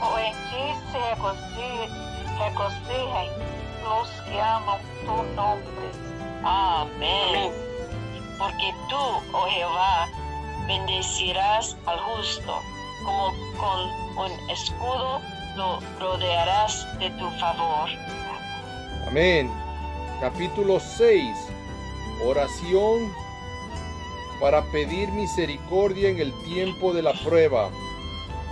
O 0.02 0.18
em 0.20 0.34
ti 0.34 0.66
se 0.92 0.98
regoci- 0.98 1.90
regocijem 2.40 3.30
os 4.00 4.10
que 4.26 4.40
amam 4.40 4.80
tu 5.06 5.24
nombre. 5.36 5.90
amén. 6.44 7.52
Porque 8.38 8.74
tú, 8.90 8.96
oh 9.34 9.48
Jehová, 9.50 10.08
bendecirás 10.68 11.76
al 11.86 12.00
justo, 12.00 12.62
como 13.04 13.34
con 13.58 13.80
un 14.26 14.50
escudo 14.50 15.20
lo 15.58 15.80
rodearás 16.00 16.88
de 17.00 17.10
tu 17.12 17.30
favor. 17.32 17.90
Amén. 19.08 19.52
Capítulo 20.22 20.80
6. 20.80 21.36
Oración 22.26 23.14
para 24.40 24.62
pedir 24.72 25.10
misericordia 25.12 26.10
en 26.10 26.20
el 26.20 26.34
tiempo 26.44 26.94
de 26.94 27.02
la 27.02 27.14
prueba. 27.14 27.70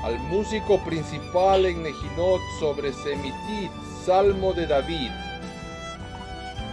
Al 0.08 0.18
músico 0.20 0.80
principal 0.86 1.66
en 1.66 1.84
Nejinot 1.84 2.40
sobre 2.62 2.94
Semitit, 2.94 3.70
Salmo 4.06 4.54
de 4.54 4.66
David. 4.66 5.12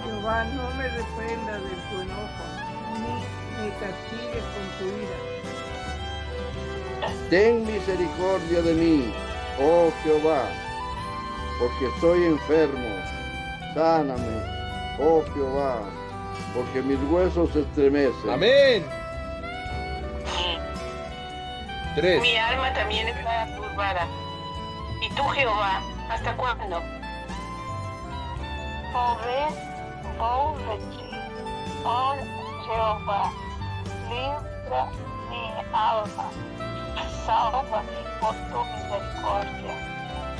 Jehová, 0.04 0.44
no 0.44 0.70
me 0.76 0.84
reprendas 0.84 1.60
de 1.60 1.70
tu 1.90 2.00
enojo, 2.00 2.44
ni 2.94 3.14
me 3.60 3.70
castigues 3.80 4.44
con 4.54 4.66
tu 4.78 4.84
ira. 5.02 5.18
ten 7.28 7.66
misericordia 7.66 8.62
de 8.62 8.74
mí, 8.74 9.12
oh 9.60 9.90
Jehová, 10.04 10.48
porque 11.58 11.86
estoy 11.92 12.26
enfermo. 12.26 12.88
Sáname, 13.74 14.42
oh 15.00 15.24
Jehová, 15.34 15.80
porque 16.54 16.82
mis 16.82 17.00
huesos 17.10 17.50
se 17.50 17.62
estremecen. 17.62 18.30
Amén. 18.30 18.84
Amén. 18.86 19.03
3. 21.94 22.20
Mi 22.22 22.36
alma 22.36 22.72
también 22.74 23.08
está 23.08 23.46
turbada. 23.56 24.06
¿Y 25.00 25.08
tú, 25.10 25.22
Jehová, 25.28 25.80
hasta 26.10 26.36
cuándo? 26.36 26.80
Volve- 28.92 29.54
Volve-te, 30.18 31.10
ó 31.84 32.14
Jeová, 32.64 33.32
livra 34.08 34.86
minha 35.28 35.64
alma, 35.72 36.30
salva-me 37.26 37.82
por 38.20 38.34
tu 38.34 38.64
misericórdia. 38.64 39.74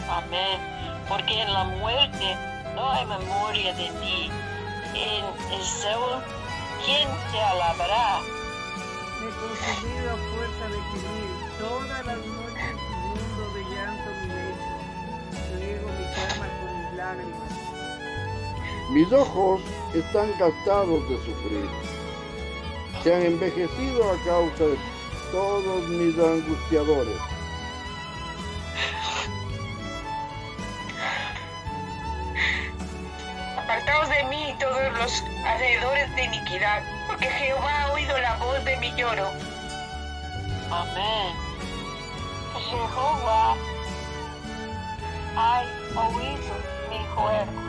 Amén. 0.08 0.60
Porque 1.08 1.42
en 1.42 1.52
la 1.52 1.64
muerte 1.64 2.36
no 2.76 2.90
hay 2.92 3.04
memoria 3.06 3.74
de 3.74 3.88
ti. 4.00 4.30
En 4.94 5.52
el 5.52 5.62
Seol, 5.62 6.22
¿quién 6.84 7.08
te 7.32 7.40
alabará? 7.42 8.20
Me 9.20 9.30
consumido 9.30 10.10
a 10.12 10.16
fuerza 10.36 10.68
de 10.68 10.78
todas 11.64 12.05
las 12.05 12.18
noches 12.18 12.74
mundo 13.14 13.44
de 13.55 13.62
llanto 13.74 14.11
mi 14.20 14.27
lecho, 14.29 14.72
riego 15.59 15.88
mi 15.88 16.07
cama 16.14 16.46
con 16.61 16.70
mis 16.79 16.92
lágrimas. 16.94 17.53
Mis 18.90 19.12
ojos 19.12 19.62
están 19.94 20.31
gastados 20.38 21.09
de 21.09 21.16
sufrir. 21.24 21.68
Se 23.03 23.14
han 23.14 23.22
envejecido 23.22 24.11
a 24.11 24.16
causa 24.24 24.64
de 24.64 24.79
todos 25.33 25.88
mis 25.88 26.18
angustiadores. 26.18 27.18
Apartaos 33.59 34.09
de 34.11 34.24
mí 34.24 34.55
todos 34.61 34.92
los 34.98 35.24
hacedores 35.46 36.14
de 36.14 36.24
iniquidad, 36.24 36.83
porque 37.07 37.27
Jehová 37.27 37.85
ha 37.85 37.92
oído 37.92 38.18
la 38.18 38.37
voz 38.37 38.62
de 38.66 38.77
mi 38.77 38.94
lloro. 38.96 39.31
Amén. 40.70 41.53
Jehová, 42.70 43.57
hay 45.37 45.66
oído 45.96 46.55
mi 46.90 46.98
ruego, 47.14 47.62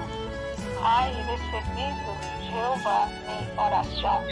hay 0.83 1.13
recibido 1.13 2.09
Jehová 2.41 3.07
mi 3.27 3.39
oración. 3.59 4.23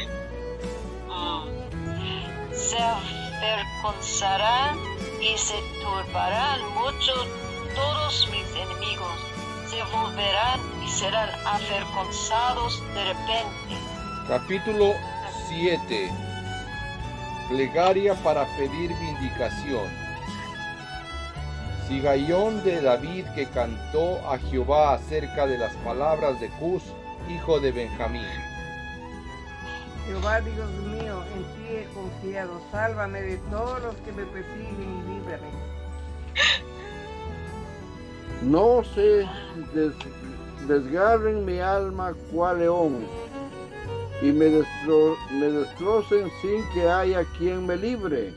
Se 2.52 2.78
avergonzarán 2.78 4.78
y 5.22 5.38
se 5.38 5.56
turbarán 5.82 6.60
mucho 6.76 7.14
todos 7.76 8.28
mis 8.30 8.56
enemigos. 8.56 9.20
Se 9.68 9.84
volverán 9.96 10.60
y 10.84 10.90
serán 10.90 11.30
avergonzados 11.46 12.82
de 12.94 13.04
repente. 13.06 13.78
Capítulo 14.28 14.94
7. 15.50 16.12
Plegaria 17.50 18.14
para 18.16 18.46
pedir 18.56 18.94
vindicación. 19.00 20.03
Sigayón 21.88 22.64
de 22.64 22.82
David 22.82 23.26
que 23.36 23.46
cantó 23.48 24.18
a 24.30 24.38
Jehová 24.38 24.94
acerca 24.96 25.46
de 25.46 25.58
las 25.58 25.74
palabras 25.78 26.40
de 26.40 26.50
Cus, 26.60 26.84
hijo 27.30 27.60
de 27.60 27.72
Benjamín. 27.72 28.26
Jehová 30.06 30.42
Dios 30.42 30.70
mío, 30.86 31.24
en 31.36 31.44
ti 31.56 31.70
he 31.76 31.86
confiado, 31.94 32.62
sálvame 32.72 33.22
de 33.22 33.38
todos 33.50 33.82
los 33.82 33.96
que 33.98 34.12
me 34.12 34.24
persiguen 34.26 35.00
y 35.00 35.14
líbrame. 35.14 35.64
No 38.42 38.84
se 38.96 39.26
des- 39.74 40.68
desgarren 40.68 41.46
mi 41.46 41.60
alma 41.60 42.14
cual 42.32 42.60
león 42.60 43.06
y 44.22 44.32
me, 44.32 44.46
destro- 44.48 45.18
me 45.32 45.48
destrocen 45.50 46.30
sin 46.42 46.64
que 46.74 46.90
haya 46.90 47.24
quien 47.38 47.66
me 47.66 47.76
libre. 47.78 48.34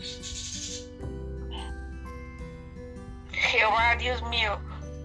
Dios 3.99 4.23
mío, 4.25 4.59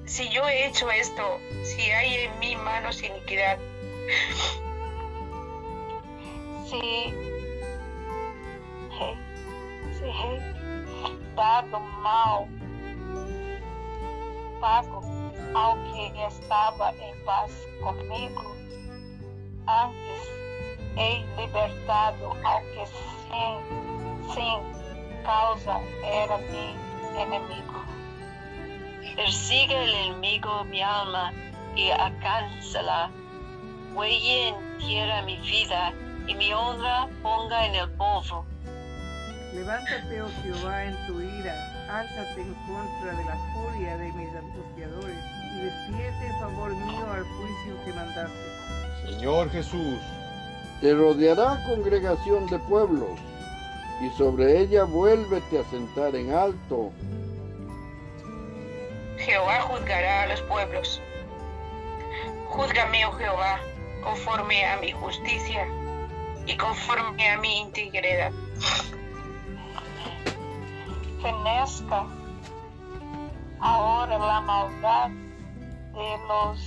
si 0.06 0.30
yo 0.30 0.48
he 0.48 0.68
hecho 0.68 0.90
esto, 0.92 1.40
si 1.64 1.82
hay 1.92 2.26
en 2.26 2.40
mí 2.40 2.56
manos 2.58 3.02
iniquidad, 3.02 3.58
he, 6.74 7.14
se 9.98 10.10
he 10.10 11.36
dado 11.36 11.80
mal 11.80 12.48
pago 14.60 15.02
ao 15.54 15.76
que 15.84 16.24
estava 16.26 16.94
em 17.00 17.16
paz 17.24 17.52
comigo, 17.82 18.56
antes 19.68 20.22
he 20.98 21.26
libertado 21.42 22.26
ao 22.44 22.62
que 22.62 22.86
sem, 22.88 24.34
sem 24.34 25.24
causa 25.24 25.80
era 26.04 26.38
mi 26.38 26.76
inimigo. 27.22 27.91
Persigue 29.16 29.84
el 29.84 29.94
enemigo 29.94 30.64
mi 30.66 30.82
alma 30.82 31.34
y 31.76 31.90
alcánzala. 31.90 33.12
Huelle 33.94 34.50
en 34.50 34.78
tierra 34.78 35.22
mi 35.24 35.38
vida 35.38 35.94
y 36.28 36.36
mi 36.36 36.54
honra 36.54 37.08
ponga 37.22 37.66
en 37.66 37.76
el 37.76 37.90
polvo. 37.92 38.46
Levántate, 39.54 40.22
oh 40.22 40.30
Jehová, 40.44 40.86
en 40.86 41.08
tu 41.08 41.20
ira, 41.20 41.54
álzate 41.90 42.42
en 42.42 42.54
contra 42.66 43.14
de 43.18 43.26
la 43.26 43.38
furia 43.54 43.98
de 43.98 44.12
mis 44.14 44.34
angustiadores, 44.34 45.18
y 45.54 45.60
despierte 45.60 46.28
en 46.28 46.40
favor 46.40 46.74
mío 46.74 47.06
al 47.12 47.24
juicio 47.24 47.84
que 47.84 47.94
mandaste. 47.94 49.12
Señor 49.12 49.50
Jesús, 49.52 50.00
Te 50.80 50.96
rodeará 50.96 51.64
congregación 51.68 52.48
de 52.48 52.58
pueblos 52.60 53.20
y 54.02 54.10
sobre 54.18 54.62
ella 54.62 54.84
vuélvete 54.86 55.60
a 55.60 55.64
sentar 55.70 56.16
en 56.16 56.34
alto. 56.34 56.92
Jehová 59.22 59.62
juzgará 59.62 60.24
a 60.24 60.28
los 60.28 60.42
pueblos. 60.44 61.02
Júzgame, 62.50 63.06
oh 63.06 63.12
Jehová, 63.14 63.60
conforme 64.04 64.66
a 64.66 64.78
mi 64.78 64.92
justicia 64.92 65.68
y 66.46 66.58
conforme 66.58 67.30
a 67.30 67.38
mi 67.38 67.62
integridad. 67.62 68.32
fenezca 71.22 72.06
ahora 73.60 74.18
la 74.18 74.42
maldad 74.42 75.10
de 75.94 76.18
los 76.28 76.60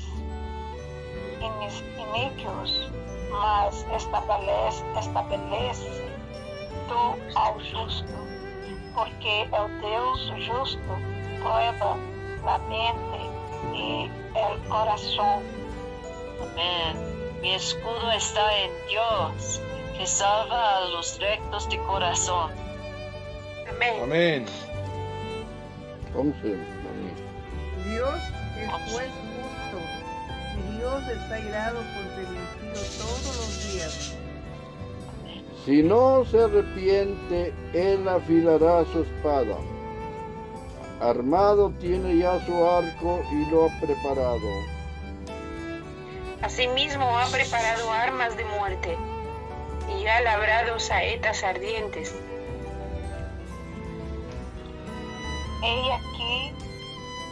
iniquios, 1.99 2.91
mas 3.33 3.85
estabelece, 3.93 4.85
estabelece 4.99 6.07
tú 6.89 7.17
ao 7.35 7.55
justo, 7.55 8.15
porque 8.95 9.43
el 9.43 9.81
Deus 9.81 10.33
justo 10.47 10.93
prueba 11.43 11.97
la 12.45 12.59
mente 12.59 13.19
y 13.75 14.05
el 14.05 14.69
corazón. 14.69 15.43
Amén. 16.43 17.41
Mi 17.41 17.55
escudo 17.55 18.11
está 18.13 18.59
en 18.59 18.71
Dios, 18.89 19.61
que 19.97 20.07
salva 20.07 20.79
a 20.79 20.81
los 20.91 21.19
rectos 21.21 21.69
de 21.69 21.79
corazón. 21.79 22.53
Amén. 23.69 24.03
amén. 24.03 24.47
11. 26.15 26.33
Mami. 26.33 27.91
Dios 27.91 28.21
es 28.57 28.93
juez 28.93 29.11
justo, 29.11 29.79
y 30.59 30.79
Dios 30.79 31.03
está 31.09 31.41
irado 31.41 31.77
contra 31.77 32.21
el 32.21 32.55
todos 32.99 33.37
los 33.37 33.73
días. 33.73 34.17
Si 35.65 35.83
no 35.83 36.25
se 36.27 36.43
arrepiente, 36.43 37.55
él 37.73 38.07
afilará 38.09 38.85
su 38.93 39.03
espada. 39.03 39.57
Armado 41.05 41.71
tiene 41.81 42.17
ya 42.17 42.41
su 42.47 42.67
arco 42.67 43.23
y 43.31 43.45
lo 43.51 43.67
ha 43.67 43.81
preparado. 43.81 44.49
Asimismo 46.41 47.19
ha 47.19 47.27
preparado 47.27 47.91
armas 47.93 48.35
de 48.39 48.45
muerte 48.47 48.97
y 49.99 50.07
ha 50.07 50.23
labrado 50.23 50.79
saetas 50.81 51.45
ardientes. 51.45 52.15
He 55.63 55.93
aquí 55.93 56.53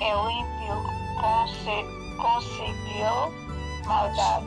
el 0.00 0.30
ímpio 0.38 0.82
conce- 1.18 1.86
concedió 2.18 3.30
maldad, 3.86 4.42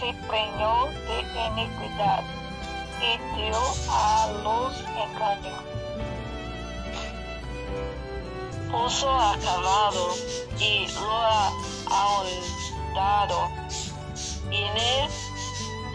se 0.00 0.12
preñó 0.28 0.86
de 0.86 1.20
iniquidad 1.46 2.24
y 3.00 3.36
dio 3.36 3.58
a 3.90 4.28
luz 4.42 4.84
engaño. 4.88 5.71
Puso 8.72 9.10
a 9.10 9.36
caballo 9.44 10.14
y 10.58 10.88
lo 10.94 11.12
ha 11.12 11.52
ahondado, 11.90 13.50
y 14.50 14.56
en 14.56 14.76
él 14.76 15.10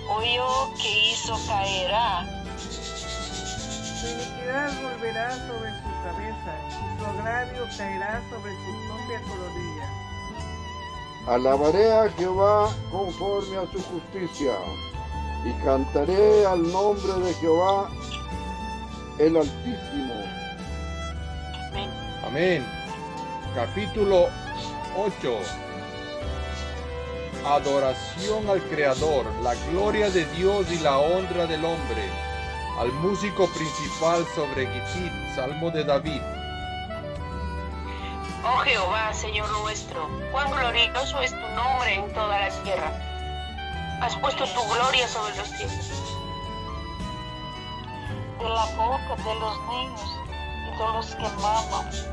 hoyo 0.07 0.71
que 0.79 1.11
hizo 1.11 1.35
caerá. 1.47 2.23
Su 3.99 4.07
iniquidad 4.07 4.71
volverá 4.83 5.31
sobre 5.47 5.69
su 5.81 5.89
cabeza, 6.03 6.51
y 6.69 6.99
su 6.99 7.05
agravio 7.05 7.63
caerá 7.77 8.21
sobre 8.29 8.51
su 8.53 8.71
propia 8.87 9.21
coronilla. 9.23 9.87
Alabaré 11.27 11.91
a 11.91 12.09
Jehová 12.11 12.69
conforme 12.91 13.57
a 13.57 13.71
su 13.71 13.81
justicia 13.81 14.53
y 15.43 15.51
cantaré 15.63 16.45
al 16.45 16.71
nombre 16.71 17.13
de 17.13 17.33
Jehová 17.33 17.89
el 19.19 19.35
Altísimo. 19.35 20.06
Amén. 22.27 22.67
Capítulo 23.55 24.27
8. 24.97 25.39
Adoración 27.45 28.49
al 28.49 28.61
Creador, 28.63 29.25
la 29.41 29.55
gloria 29.71 30.09
de 30.09 30.25
Dios 30.35 30.69
y 30.69 30.79
la 30.79 30.97
honra 30.97 31.45
del 31.45 31.63
hombre. 31.63 32.03
Al 32.79 32.91
músico 32.91 33.47
principal 33.47 34.25
sobre 34.35 34.67
Gitit, 34.67 35.13
Salmo 35.35 35.71
de 35.71 35.85
David. 35.85 36.21
Oh 38.43 38.57
Jehová, 38.65 39.13
Señor 39.13 39.49
nuestro, 39.61 40.09
cuán 40.33 40.51
glorioso 40.51 41.21
es 41.21 41.31
tu 41.31 41.47
nombre 41.55 41.93
en 41.93 42.11
toda 42.13 42.39
la 42.39 42.49
tierra. 42.63 42.91
Has 44.01 44.17
puesto 44.17 44.43
tu 44.43 44.73
gloria 44.73 45.07
sobre 45.07 45.33
los 45.37 45.47
cielos. 45.47 45.91
de 48.37 48.49
la 48.49 48.65
boca 48.75 49.15
de 49.15 49.35
los 49.39 49.59
niños 49.69 50.19
y 50.67 50.77
de 50.77 50.87
los 50.93 51.15
que 51.15 51.29
maman. 51.41 52.06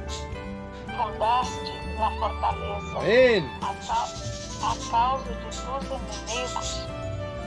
Fundaste 1.25 1.73
la 1.99 2.11
fortaleza 2.21 2.99
Amén. 3.01 3.51
a, 3.63 3.73
ca- 3.87 4.13
a 4.61 4.75
causa 4.91 5.25
de 5.25 5.35
tus 5.47 5.59
enemigos 5.65 6.87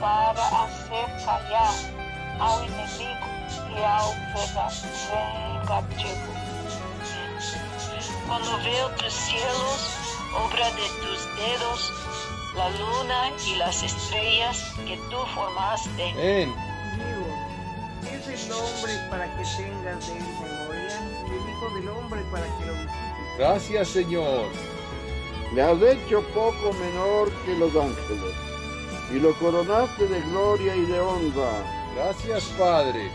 para 0.00 0.64
hacer 0.64 1.06
callar 1.24 1.74
ao 2.40 2.64
inimigo 2.64 3.28
e 3.76 3.84
ao 3.84 4.10
venga- 4.34 4.72
vengativo. 5.62 6.32
Cuando 8.26 8.58
veo 8.64 8.90
tus 8.96 9.12
cielos, 9.12 9.80
obra 10.44 10.66
de 10.72 10.88
tus 11.00 11.20
dedos, 11.38 11.92
la 12.56 12.70
luna 12.70 13.30
y 13.46 13.54
las 13.56 13.80
estrellas 13.84 14.58
que 14.86 14.96
tú 15.08 15.18
formaste. 15.36 16.10
Amén. 16.10 16.52
Digo, 16.96 18.10
¿es 18.10 18.26
el 18.26 18.52
hombre 18.52 18.92
para 19.08 19.26
que 19.36 19.44
tengas 19.56 20.04
de 20.08 20.16
él 20.18 20.24
memoria? 20.42 20.98
Y 21.28 21.30
el 21.30 21.48
Hijo 21.50 21.74
del 21.76 21.88
Hombre 21.90 22.22
para 22.32 22.42
que 22.58 22.66
lo 22.66 22.72
visites. 22.72 23.07
Gracias, 23.38 23.88
Señor. 23.90 24.48
Le 25.54 25.62
has 25.62 25.80
hecho 25.80 26.22
poco 26.34 26.72
menor 26.72 27.30
que 27.44 27.54
los 27.54 27.70
ángeles 27.76 28.34
y 29.12 29.20
lo 29.20 29.32
coronaste 29.38 30.08
de 30.08 30.20
gloria 30.22 30.74
y 30.74 30.84
de 30.86 30.98
honra. 30.98 31.52
Gracias, 31.94 32.44
Padre. 32.58 33.08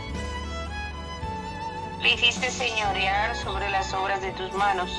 Le 2.00 2.14
hiciste 2.14 2.50
señorear 2.50 3.36
sobre 3.36 3.70
las 3.70 3.92
obras 3.92 4.22
de 4.22 4.32
tus 4.32 4.50
manos. 4.54 4.90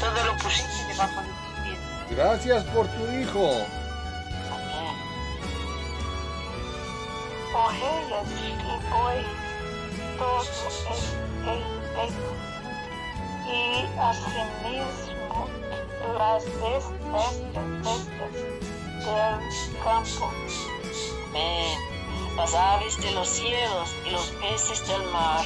Todo 0.00 0.24
lo 0.24 0.36
pusiste 0.38 0.84
debajo 0.88 1.20
de 1.20 1.28
tus 1.28 1.60
pies. 1.62 1.78
Gracias 2.10 2.64
por 2.74 2.88
tu 2.88 3.06
Hijo. 3.12 3.52
Amén. 4.50 4.96
E 8.42 8.90
boi, 8.90 9.24
todo 10.18 10.44
em, 11.46 11.62
em 12.06 12.49
e 13.52 13.88
asimismo 13.98 15.48
las 16.18 16.44
bes- 16.44 16.92
bestias, 17.12 17.74
bestias 17.82 18.32
del 19.04 19.82
campo, 19.84 20.30
Amén. 21.30 21.78
Las 22.36 22.54
aves 22.54 22.96
de 23.02 23.10
los 23.12 23.28
cielos 23.28 23.94
y 24.06 24.10
los 24.10 24.26
peces 24.40 24.86
del 24.88 25.02
mar, 25.12 25.44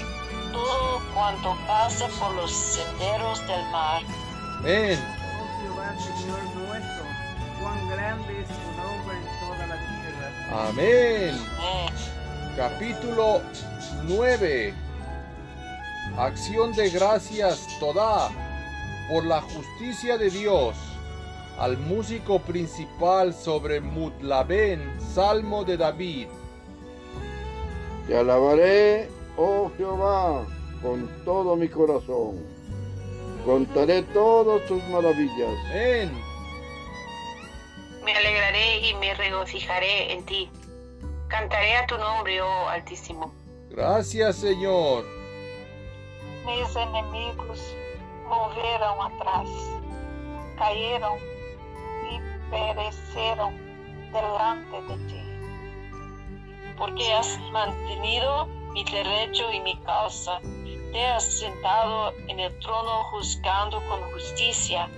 todo 0.52 1.00
cuanto 1.14 1.56
pasa 1.66 2.06
por 2.20 2.32
los 2.34 2.50
senderos 2.50 3.40
del 3.46 3.64
mar. 3.70 4.02
Amén. 4.60 4.98
Oh 5.02 5.62
Jehová, 5.62 5.94
Señor 5.98 6.42
nuestro, 6.54 7.04
cuán 7.60 7.88
grande 7.88 8.40
es 8.42 8.48
tu 8.48 8.72
nombre 8.82 9.16
en 9.16 9.26
toda 9.40 9.66
la 9.66 9.76
tierra. 9.76 10.68
Amén. 10.68 11.40
Amén. 11.58 12.56
Capítulo 12.56 13.42
9. 14.04 14.74
Acción 16.16 16.72
de 16.74 16.90
gracias 16.90 17.66
toda 17.80 18.30
por 19.10 19.24
la 19.24 19.40
justicia 19.40 20.16
de 20.16 20.30
Dios. 20.30 20.76
Al 21.58 21.76
músico 21.76 22.38
principal 22.38 23.34
sobre 23.34 23.80
Mutlabén, 23.80 24.80
Salmo 25.12 25.64
de 25.64 25.76
David. 25.76 26.28
Te 28.06 28.16
alabaré, 28.16 29.08
oh 29.36 29.72
Jehová, 29.76 30.46
con 30.80 31.08
todo 31.24 31.56
mi 31.56 31.68
corazón. 31.68 32.38
Contaré 33.44 34.02
todas 34.02 34.64
tus 34.68 34.82
maravillas. 34.84 35.50
Amén. 35.66 36.12
Me 38.04 38.14
alegraré 38.14 38.88
y 38.88 38.94
me 38.94 39.14
regocijaré 39.14 40.12
en 40.12 40.24
ti. 40.24 40.48
Cantaré 41.26 41.74
a 41.76 41.86
tu 41.86 41.98
nombre, 41.98 42.40
oh 42.40 42.68
Altísimo. 42.68 43.34
Gracias, 43.70 44.36
Señor. 44.36 45.23
Mis 46.44 46.76
enemigos 46.76 47.60
volveram 48.28 49.02
atrás, 49.02 49.48
caíram 50.56 51.16
e 51.16 52.50
pereceram 52.50 53.52
delante 54.12 54.80
de 54.82 55.08
ti. 55.08 55.24
porque 56.76 57.12
has 57.12 57.38
mantenido 57.52 58.46
mi 58.72 58.84
derecho 58.84 59.50
y 59.52 59.60
mi 59.60 59.76
causa. 59.84 60.40
Te 60.92 61.06
has 61.06 61.24
sentado 61.24 62.12
en 62.28 62.40
el 62.40 62.58
trono 62.58 63.04
juzgando 63.10 63.80
con 63.88 64.00
justicia. 64.12 64.88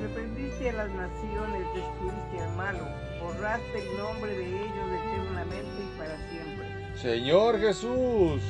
Reprendiste 0.00 0.70
a 0.70 0.72
las 0.72 0.90
naciones, 0.90 1.66
destruiste 1.74 2.40
al 2.42 2.56
malo, 2.56 2.84
borraste 3.20 3.78
el 3.78 3.98
nombre 3.98 4.32
de 4.32 4.46
ellos 4.46 4.86
eternamente 5.00 5.82
y 5.82 5.98
para 5.98 6.16
siempre. 6.28 6.96
Señor 6.96 7.60
Jesús. 7.60 8.42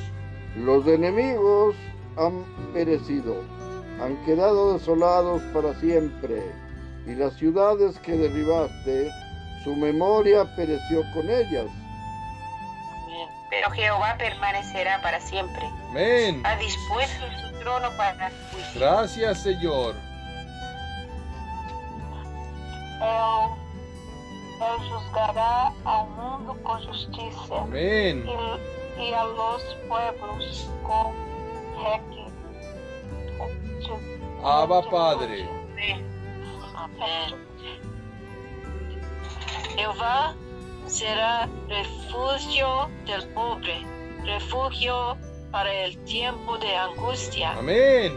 Los 0.55 0.85
enemigos 0.87 1.75
han 2.17 2.43
perecido, 2.73 3.43
han 4.01 4.15
quedado 4.25 4.73
desolados 4.73 5.41
para 5.53 5.73
siempre, 5.79 6.43
y 7.07 7.15
las 7.15 7.33
ciudades 7.33 7.97
que 7.99 8.11
derribaste, 8.13 9.09
su 9.63 9.75
memoria 9.75 10.45
pereció 10.55 11.01
con 11.13 11.29
ellas. 11.29 11.65
Amén. 13.05 13.29
Pero 13.49 13.71
Jehová 13.71 14.15
permanecerá 14.17 15.01
para 15.01 15.19
siempre. 15.19 15.63
Amén. 15.89 16.41
Ha 16.45 16.55
dispuesto 16.57 17.25
su 17.41 17.59
trono 17.59 17.89
para 17.97 18.29
juicio. 18.51 18.79
Gracias, 18.79 19.41
Señor. 19.41 19.95
Él, 23.01 23.49
él 24.61 24.89
juzgará 24.91 25.73
ao 25.83 26.07
mundo 26.07 26.55
com 26.63 26.77
justiça 26.79 27.55
Amén. 27.55 28.23
e, 28.25 28.82
e 28.97 29.13
a 29.13 29.23
los 29.23 29.63
pueblos 29.87 30.69
com 30.83 31.13
rectitud. 31.83 32.33
Abba 34.43 34.83
Padre. 34.83 35.47
Amén. 35.71 36.05
Amén. 36.75 37.43
Jehová 39.75 40.35
será 40.85 41.49
refugio 41.67 42.89
del 43.05 43.27
pobre, 43.29 43.85
refugio 44.25 45.17
para 45.51 45.71
el 45.71 45.97
tiempo 46.03 46.57
de 46.57 46.75
angustia. 46.75 47.53
Amén. 47.53 48.13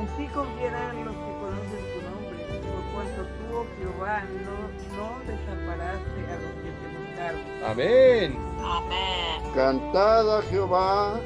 En 0.00 0.06
ti 0.16 0.26
confiarán 0.32 1.04
los 1.04 1.14
que 1.14 1.32
conocen 1.40 1.84
tu 1.92 2.00
nombre, 2.10 2.38
por 2.62 2.82
cuanto 2.94 3.22
tú, 3.22 3.58
oh 3.58 3.66
Jehová, 3.78 4.24
no, 4.44 4.56
no 4.96 5.18
desamparaste 5.26 6.20
a 6.26 6.36
los 6.40 6.52
que 6.62 6.70
te 6.70 6.86
buscaron. 6.96 7.64
Amén. 7.64 8.49
Amén. 8.64 9.52
Cantad 9.54 10.38
a 10.38 10.42
Jehová 10.42 11.20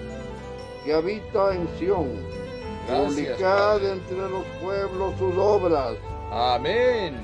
que 0.85 0.93
habita 0.95 1.55
en 1.55 1.69
Sión, 1.79 2.11
Gracias, 2.87 3.09
publicad 3.09 3.57
Padre. 3.57 3.93
entre 3.93 4.17
los 4.29 4.45
pueblos 4.63 5.15
sus 5.19 5.37
obras. 5.37 5.95
Amén. 6.31 7.21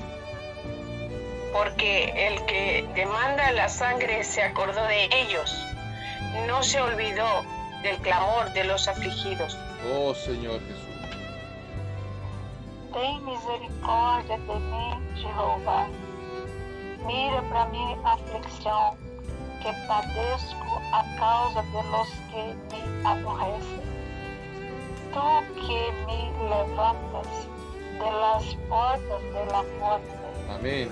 Porque 1.53 2.05
el 2.15 2.45
que 2.45 2.87
demanda 2.95 3.51
la 3.51 3.67
sangre 3.67 4.23
se 4.23 4.41
acordó 4.41 4.83
de 4.85 5.05
ellos. 5.11 5.53
No 6.47 6.63
se 6.63 6.79
olvidó 6.81 7.43
del 7.83 7.97
clamor 7.97 8.51
de 8.53 8.63
los 8.63 8.87
afligidos. 8.87 9.57
Oh 9.93 10.13
Señor 10.13 10.59
Jesús. 10.61 10.87
Tem 12.93 13.21
misericórdia 13.21 14.37
de 14.37 14.59
mim, 14.59 15.15
Jeová. 15.15 15.87
Mira 17.05 17.41
para 17.49 17.65
minha 17.67 17.97
aflição, 18.03 18.97
que 19.61 19.73
padeço 19.87 20.55
a 20.91 21.03
causa 21.17 21.61
de 21.61 21.83
los 21.91 22.09
que 22.31 22.43
me 22.69 23.07
aborrecem. 23.07 23.81
Tu 25.13 25.61
que 25.61 25.91
me 26.05 26.31
levantas 26.49 27.47
de 27.99 28.11
las 28.11 28.55
portas 28.69 29.21
de 29.33 29.45
la 29.51 29.63
muerte, 29.79 30.21
Amén. 30.49 30.89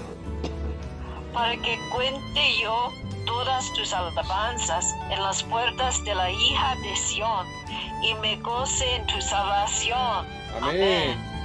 Para 1.34 1.56
que 1.58 1.78
cuente 1.94 2.60
yo 2.62 2.92
todas 3.26 3.72
tus 3.74 3.94
alabanzas 3.94 4.96
en 5.10 5.22
las 5.22 5.44
puertas 5.44 6.04
de 6.04 6.16
la 6.16 6.32
hija 6.32 6.76
de 6.76 6.96
Sión 6.96 7.46
y 8.04 8.14
me 8.16 8.36
goce 8.38 8.96
en 8.96 9.06
tu 9.08 9.22
salvación. 9.22 10.26
Amén. 10.62 11.18
Se 11.18 11.39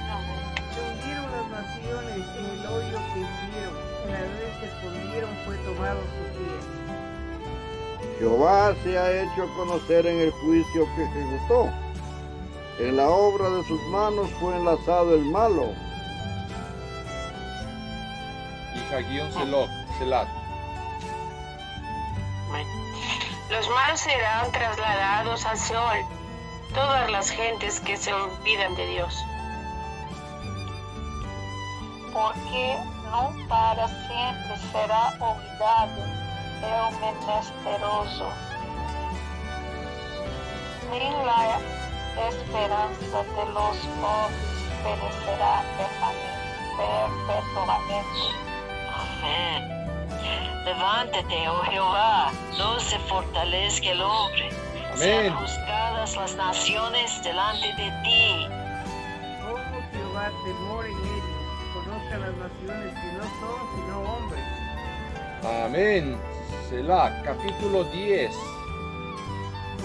Jehová 8.19 8.73
se 8.83 8.97
ha 8.97 9.23
hecho 9.23 9.47
conocer 9.55 10.05
en 10.05 10.19
el 10.19 10.31
juicio 10.31 10.87
que 10.95 11.03
ejecutó. 11.03 11.69
En 12.79 12.97
la 12.97 13.09
obra 13.09 13.49
de 13.49 13.63
sus 13.65 13.81
manos 13.83 14.29
fue 14.39 14.55
enlazado 14.55 15.15
el 15.15 15.25
malo. 15.25 15.73
Hija 18.75 18.99
guion 19.09 19.31
Selot, 19.31 19.69
Selat. 19.97 20.27
Los 23.49 23.69
malos 23.69 23.99
serán 23.99 24.51
trasladados 24.51 25.45
al 25.45 25.57
Seol. 25.57 25.99
Todas 26.73 27.11
las 27.11 27.29
gentes 27.29 27.79
que 27.79 27.95
se 27.95 28.13
olvidan 28.13 28.75
de 28.75 28.87
Dios. 28.87 29.25
porque 32.15 32.77
não 33.11 33.45
para 33.47 33.89
sempre 33.89 34.57
será 34.71 35.13
olvidado 35.19 36.24
o 36.65 36.91
menesteroso, 36.99 38.27
ni 40.91 40.99
la 40.99 41.59
esperanza 42.27 43.23
de 43.23 43.45
los 43.53 43.77
pobres 44.01 44.55
perecerá 44.83 45.63
perpetuamente. 46.77 48.23
Amén. 48.93 49.61
Levántate, 50.65 51.47
oh 51.49 51.61
Jehová, 51.63 52.31
no 52.57 52.79
se 52.79 52.97
fortalezca 52.99 53.91
el 53.91 54.01
hombre. 54.01 54.49
Amén. 54.93 54.97
Sean 54.97 55.35
juzgadas 55.35 56.15
las 56.15 56.35
naciones 56.35 57.23
delante 57.23 57.67
de 57.67 57.91
ti. 58.03 58.47
Oh 59.47 59.57
Jehová, 59.91 60.31
temor 60.43 60.85
en 60.85 60.97
ellos, 60.97 61.35
conozcan 61.73 62.21
las 62.21 62.35
naciones 62.35 62.93
que 62.99 63.07
no 63.13 63.23
son 63.39 63.59
sino 63.75 63.99
hombres. 64.01 64.43
Amén. 65.43 66.34
Selah, 66.69 67.21
capítulo 67.23 67.83
10. 67.83 68.31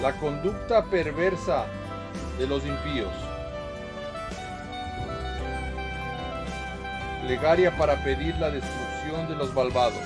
La 0.01 0.13
conducta 0.13 0.83
perversa 0.85 1.67
de 2.39 2.47
los 2.47 2.65
impíos. 2.65 3.13
Plegaria 7.21 7.77
para 7.77 8.03
pedir 8.03 8.35
la 8.37 8.49
destrucción 8.49 9.27
de 9.27 9.35
los 9.35 9.53
malvados. 9.53 10.01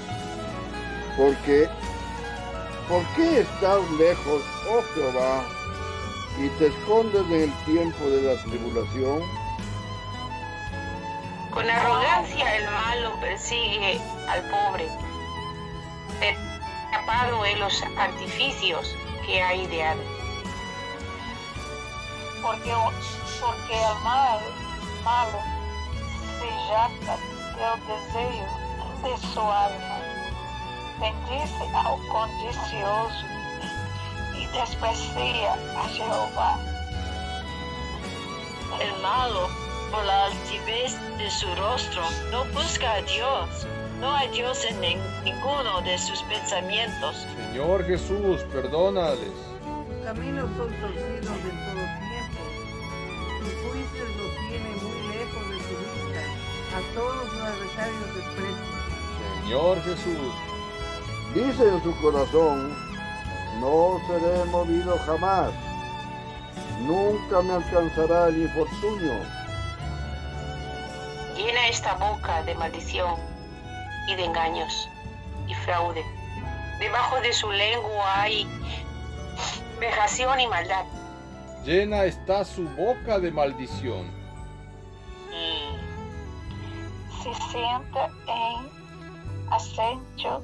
Porque, 1.16 1.70
¿por 2.90 3.04
qué 3.16 3.40
estás 3.40 3.80
lejos, 3.98 4.42
oh 4.70 4.84
Jehová, 4.94 5.44
y 6.44 6.50
te 6.60 6.68
escondes 6.68 7.26
en 7.28 7.42
el 7.44 7.54
tiempo 7.64 8.06
de 8.10 8.22
la 8.22 8.42
tribulación? 8.44 9.22
Con 11.52 11.70
arrogancia 11.70 12.58
el 12.58 12.66
malo 12.66 13.18
persigue 13.22 14.02
al 14.28 14.42
pobre, 14.50 14.90
atrapado 16.96 17.46
en 17.46 17.60
los 17.60 17.84
artificios 17.98 18.96
que 19.26 19.42
ha 19.42 19.56
ideado. 19.56 20.02
porque, 22.42 22.72
porque 23.42 23.74
el 23.74 24.04
mal, 24.04 24.40
malo 25.04 25.40
se 26.40 26.48
jacta 26.70 27.18
del 27.56 27.88
desejo 27.88 28.56
de 29.04 29.34
su 29.34 29.40
alma, 29.40 29.98
bendice 31.00 31.66
ao 31.74 31.98
codicioso 32.14 33.26
y 34.38 34.46
desprecia 34.48 35.54
a 35.54 35.88
Jehová. 35.90 36.60
El 38.80 39.02
malo, 39.02 39.50
por 39.92 40.06
la 40.06 40.26
altivez 40.26 40.94
de 41.18 41.30
su 41.32 41.48
rostro, 41.56 42.04
no 42.32 42.46
busca 42.54 42.94
a 42.94 43.02
Dios. 43.02 43.68
No 44.00 44.14
hay 44.16 44.28
Dios 44.30 44.64
en 44.66 44.82
nin- 44.82 45.24
ninguno 45.24 45.82
de 45.82 45.98
sus 45.98 46.22
pensamientos. 46.24 47.26
Señor 47.52 47.86
Jesús, 47.86 48.42
perdónales. 48.52 49.20
Sus 49.64 50.06
caminos 50.06 50.50
son 50.58 50.70
torcidos 50.80 51.38
en 51.44 51.58
todo 51.66 51.84
tiempo. 52.04 52.42
Sus 53.40 53.54
juicios 53.64 54.10
los 54.18 54.32
tiene 54.50 54.70
muy 54.82 55.18
lejos 55.18 55.50
de 55.50 55.58
su 55.64 55.76
vista. 55.80 56.22
A 56.78 56.94
todos 56.94 57.34
los 57.34 57.42
adversarios 57.42 58.16
desprecian. 58.16 59.44
Señor 59.44 59.82
Jesús, 59.84 60.34
Dice 61.34 61.68
en 61.68 61.84
su 61.84 61.94
corazón, 62.02 62.74
no 63.60 64.00
seré 64.08 64.46
movido 64.46 64.98
jamás, 65.06 65.52
nunca 66.80 67.42
me 67.42 67.56
alcanzará 67.56 68.30
el 68.30 68.44
infortunio. 68.44 69.14
Llena 71.36 71.68
esta 71.68 71.96
boca 71.96 72.42
de 72.44 72.56
maldición 72.56 73.16
y 74.08 74.16
de 74.16 74.26
engaños 74.26 74.90
y 75.48 75.54
fraude. 75.54 76.04
Debajo 76.80 77.22
de 77.22 77.34
su 77.34 77.52
lengua 77.52 78.22
hay 78.22 78.48
vejación 79.80 80.40
y 80.40 80.48
maldad. 80.48 80.86
llena 81.66 82.06
está 82.06 82.46
su 82.46 82.70
boca 82.70 83.20
de 83.20 83.32
maldición. 83.32 84.06
Mm. 85.32 85.76
Se 87.24 87.34
sienta 87.52 88.10
en 88.28 88.70
acecho 89.52 90.44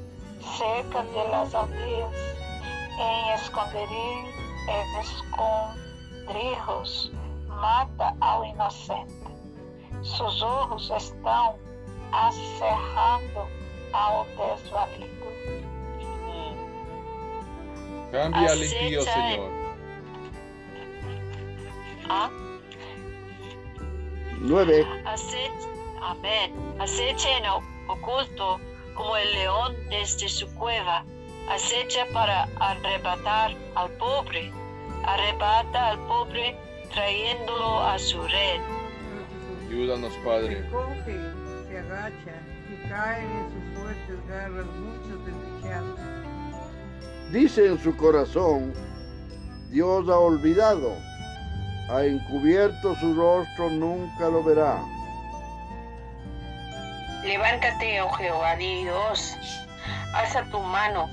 cerca 0.58 1.04
de 1.04 1.28
las 1.30 1.54
aldeas, 1.54 2.12
en 3.00 3.30
esconderijo, 3.36 4.30
en 4.68 4.88
escondrijos, 6.26 7.12
mata 7.48 8.16
ao 8.20 8.44
inocente. 8.44 9.14
Sus 10.02 10.42
ojos 10.42 10.90
estão 10.90 11.60
acerrando 12.12 13.48
ao 13.94 14.26
desvalido. 14.26 15.32
Cambia 18.12 18.52
al 18.52 18.64
impío, 18.64 19.02
Señor. 19.04 19.50
Ah, 22.10 22.30
9. 24.42 24.86
Acech- 25.06 25.68
Amén. 26.02 26.54
Acecha 26.80 27.30
en 27.38 27.46
oculto 27.88 28.60
como 28.96 29.16
el 29.16 29.32
león 29.34 29.76
desde 29.90 30.28
su 30.28 30.48
cueva. 30.56 31.06
Acecha 31.50 32.06
para 32.12 32.50
arrebatar 32.60 33.56
al 33.76 33.90
pobre. 33.92 34.52
Arrebata 35.06 35.90
al 35.90 36.00
pobre 36.08 36.58
trayéndolo 36.94 37.82
a 37.82 37.98
su 37.98 38.22
red. 38.24 38.60
Ayúdanos, 39.70 40.14
Padre. 40.26 40.66
Y 41.92 42.88
caen 42.88 43.30
en 43.30 43.52
sus 43.52 43.82
fuertes 43.82 44.28
garras 44.30 44.66
muchos 44.66 45.26
desdichados. 45.26 46.00
Dice 47.34 47.68
en 47.68 47.78
su 47.80 47.98
corazón, 47.98 48.74
Dios 49.72 50.08
ha 50.08 50.18
olvidado, 50.18 50.96
ha 51.90 52.06
encubierto 52.06 52.96
su 52.96 53.14
rostro, 53.14 53.70
nunca 53.72 54.30
lo 54.30 54.42
verá. 54.42 54.82
Levántate, 57.26 58.02
oh 58.02 58.10
Jehová 58.12 58.56
Dios, 58.56 59.38
alza 60.14 60.46
tu 60.46 60.62
mano, 60.62 61.10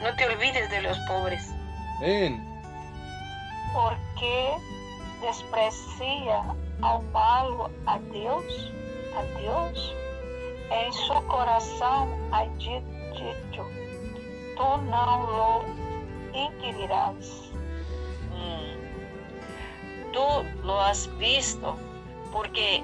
no 0.00 0.16
te 0.16 0.24
olvides 0.24 0.70
de 0.70 0.80
los 0.80 0.98
pobres. 1.00 1.54
Amén. 1.98 2.42
Porque 3.74 4.56
desprecia 5.20 6.42
ao 6.80 7.02
malo 7.12 7.70
a 7.86 7.98
Deus, 7.98 8.72
a 9.14 9.22
Deus, 9.38 9.94
em 10.70 10.92
seu 10.92 11.20
coração 11.22 12.08
há 12.32 12.44
di- 12.58 12.82
dito, 13.12 13.64
tu 14.56 14.76
não 14.90 15.22
lo 15.26 15.64
inquirirás. 16.34 17.50
Mm. 18.32 20.12
Tú 20.12 20.44
lo 20.64 20.80
has 20.80 21.06
visto 21.18 21.76
porque 22.32 22.82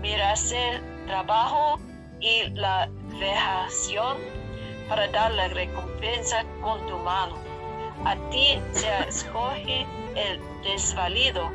miras 0.00 0.52
el 0.52 0.80
trabajo 1.06 1.78
y 2.20 2.48
la 2.50 2.88
vejación 3.18 4.18
para 4.88 5.08
dar 5.08 5.32
la 5.32 5.48
recompensa 5.48 6.44
con 6.62 6.84
tu 6.86 6.98
mano. 6.98 7.36
A 8.04 8.14
ti 8.30 8.60
se 8.72 9.08
escoge 9.08 9.86
el 10.14 10.40
desvalido. 10.62 11.50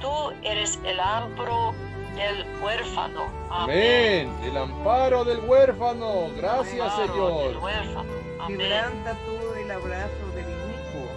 Tú 0.00 0.32
eres 0.42 0.80
el 0.84 0.98
amparo 0.98 1.74
del 2.22 2.46
huérfano. 2.62 3.26
Amén. 3.50 4.30
El 4.42 4.56
amparo 4.56 5.24
del 5.24 5.40
huérfano. 5.40 6.28
Gracias, 6.36 6.96
Señor. 6.96 7.56
huérfano. 7.56 8.12
Amén. 8.40 8.58
Quebranta 8.58 9.16
tú 9.26 9.60
el 9.60 9.70
abrazo 9.70 10.26
del 10.34 10.46
inicuo 10.46 11.08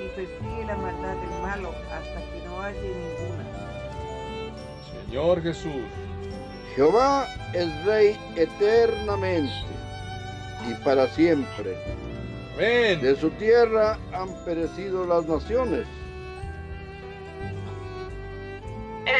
y 0.00 0.08
persigue 0.16 0.64
la 0.66 0.76
maldad 0.76 1.14
del 1.16 1.42
malo 1.42 1.74
hasta 1.92 2.20
que 2.32 2.42
no 2.46 2.60
haya 2.60 2.80
ninguna. 2.80 3.44
Señor 5.06 5.42
Jesús. 5.42 5.84
Jehová 6.74 7.26
es 7.54 7.84
rey 7.84 8.16
eternamente 8.36 9.52
y 10.68 10.74
para 10.84 11.08
siempre. 11.08 11.76
Amén. 12.54 13.00
De 13.00 13.16
su 13.16 13.30
tierra 13.30 13.98
han 14.12 14.32
perecido 14.44 15.06
las 15.06 15.26
naciones. 15.26 15.86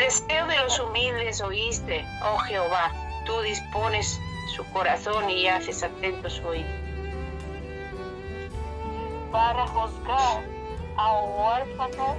Deseo 0.08 0.46
de 0.46 0.56
los 0.56 0.78
humildes 0.78 1.38
oíste, 1.42 2.02
oh 2.24 2.38
Jehová, 2.38 2.90
tú 3.26 3.42
dispones 3.42 4.18
su 4.56 4.64
corazón 4.72 5.28
y 5.28 5.46
haces 5.48 5.82
atentos 5.82 6.32
su 6.32 6.46
oído. 6.46 6.66
para 9.30 9.66
juzgar 9.66 10.42
ao 10.96 11.30
órfão 11.38 12.16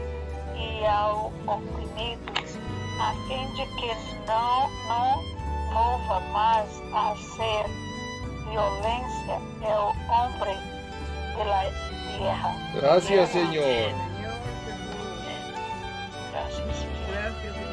e 0.55 0.85
ao 0.85 1.33
oprimido, 1.47 2.31
a 3.01 3.13
fim 3.27 3.55
de 3.55 3.65
que 3.77 3.91
não, 4.27 4.69
não 4.87 5.73
mova 5.73 6.19
mais 6.31 6.69
a 6.93 7.15
ser 7.15 7.65
violência 8.51 9.41
el 9.63 9.89
hombre 10.11 10.55
de 11.35 11.43
la 11.43 11.63
tierra. 12.15 12.53
Señor. 12.53 12.81
Gracias, 12.83 13.29
Señor. 13.29 14.09
gracias 16.31 16.75
Señor. 16.77 17.68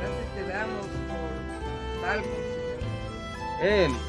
Gracias 0.00 0.34
te 0.34 0.44
damos 0.46 0.86
por 1.08 2.00
salvos, 2.00 2.46
Señor. 2.52 2.80
Amén. 3.60 4.02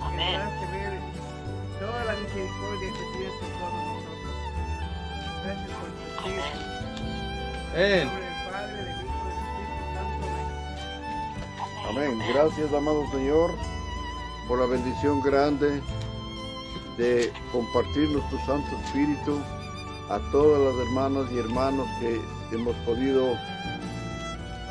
Porque 0.00 0.24
Amén. 0.24 0.40
ver 0.72 1.02
toda 1.78 2.04
la 2.04 2.16
misericordia 2.16 2.92
que 2.98 3.04
tienes 3.12 3.34
por 3.40 3.50
todos 3.58 3.84
nosotros. 3.84 4.34
Gracias 5.42 5.70
por 5.78 5.90
tu 5.94 6.04
Amén. 7.72 8.06
Nombre 8.06 8.24
del 8.26 8.38
Padre, 8.42 8.84
del 8.84 9.06
Hijo, 9.06 9.24
del 9.28 9.38
Espíritu 9.38 9.84
Santo. 9.94 10.26
Amén. 10.26 10.52
Amén. 11.84 12.22
Gracias, 12.26 12.72
amado 12.74 13.06
Señor, 13.12 13.58
por 14.48 14.58
la 14.60 14.66
bendición 14.66 15.22
grande 15.22 15.82
de 16.98 17.32
compartir 17.52 18.10
nuestro 18.10 18.38
Santo 18.46 18.76
Espíritu 18.84 19.44
a 20.10 20.18
todas 20.32 20.60
las 20.74 20.86
hermanas 20.86 21.30
y 21.32 21.38
hermanos 21.38 21.88
que 22.00 22.20
hemos 22.52 22.76
podido 22.78 23.38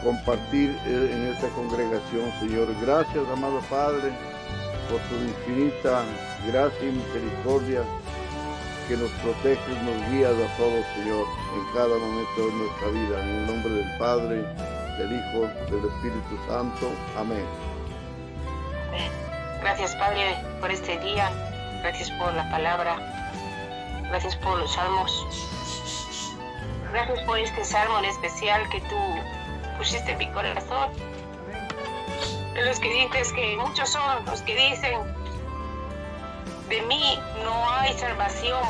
compartir 0.04 0.78
eh, 0.86 1.12
en 1.14 1.28
esta 1.34 1.48
congregación, 1.50 2.32
Señor. 2.40 2.68
Gracias, 2.82 3.24
amado 3.32 3.60
Padre, 3.70 4.12
por 4.90 5.00
tu 5.10 5.16
infinita 5.16 6.04
gracia 6.48 6.88
y 6.88 6.92
misericordia 6.92 7.82
que 8.88 8.96
nos 8.96 9.12
proteges, 9.22 9.84
nos 9.84 10.12
guías 10.12 10.34
a 10.34 10.58
todos, 10.58 10.86
Señor, 10.96 11.26
en 11.56 11.74
cada 11.74 11.98
momento 11.98 12.48
de 12.48 12.54
nuestra 12.54 12.88
vida. 12.90 13.24
En 13.24 13.30
el 13.30 13.48
nombre 13.48 13.74
del 13.74 13.98
Padre, 13.98 14.36
del 14.98 15.12
Hijo, 15.12 15.42
del 15.70 15.86
Espíritu 15.92 16.38
Santo. 16.48 16.92
Amén. 17.18 17.46
Gracias, 19.62 19.96
Padre, 19.96 20.38
por 20.62 20.72
este 20.72 20.98
día. 21.00 21.30
Gracias 21.82 22.10
por 22.12 22.34
la 22.34 22.50
palabra. 22.50 22.96
Gracias 24.10 24.36
por 24.38 24.58
los 24.58 24.74
salmos. 24.74 25.28
Gracias 26.94 27.20
por 27.24 27.38
este 27.38 27.66
salmo 27.66 28.00
en 28.00 28.06
especial 28.06 28.70
que 28.70 28.80
tú 28.82 28.96
pusiste 29.78 30.12
en 30.12 30.18
mi 30.18 30.28
corazón. 30.32 30.92
Los 32.56 32.80
que 32.80 32.90
dices 32.90 33.32
que 33.34 33.56
muchos 33.58 33.90
son 33.90 34.26
los 34.26 34.42
que 34.42 34.56
dicen, 34.56 35.00
de 36.70 36.82
mí 36.82 37.20
no 37.44 37.70
hay 37.72 37.98
salvación. 37.98 38.62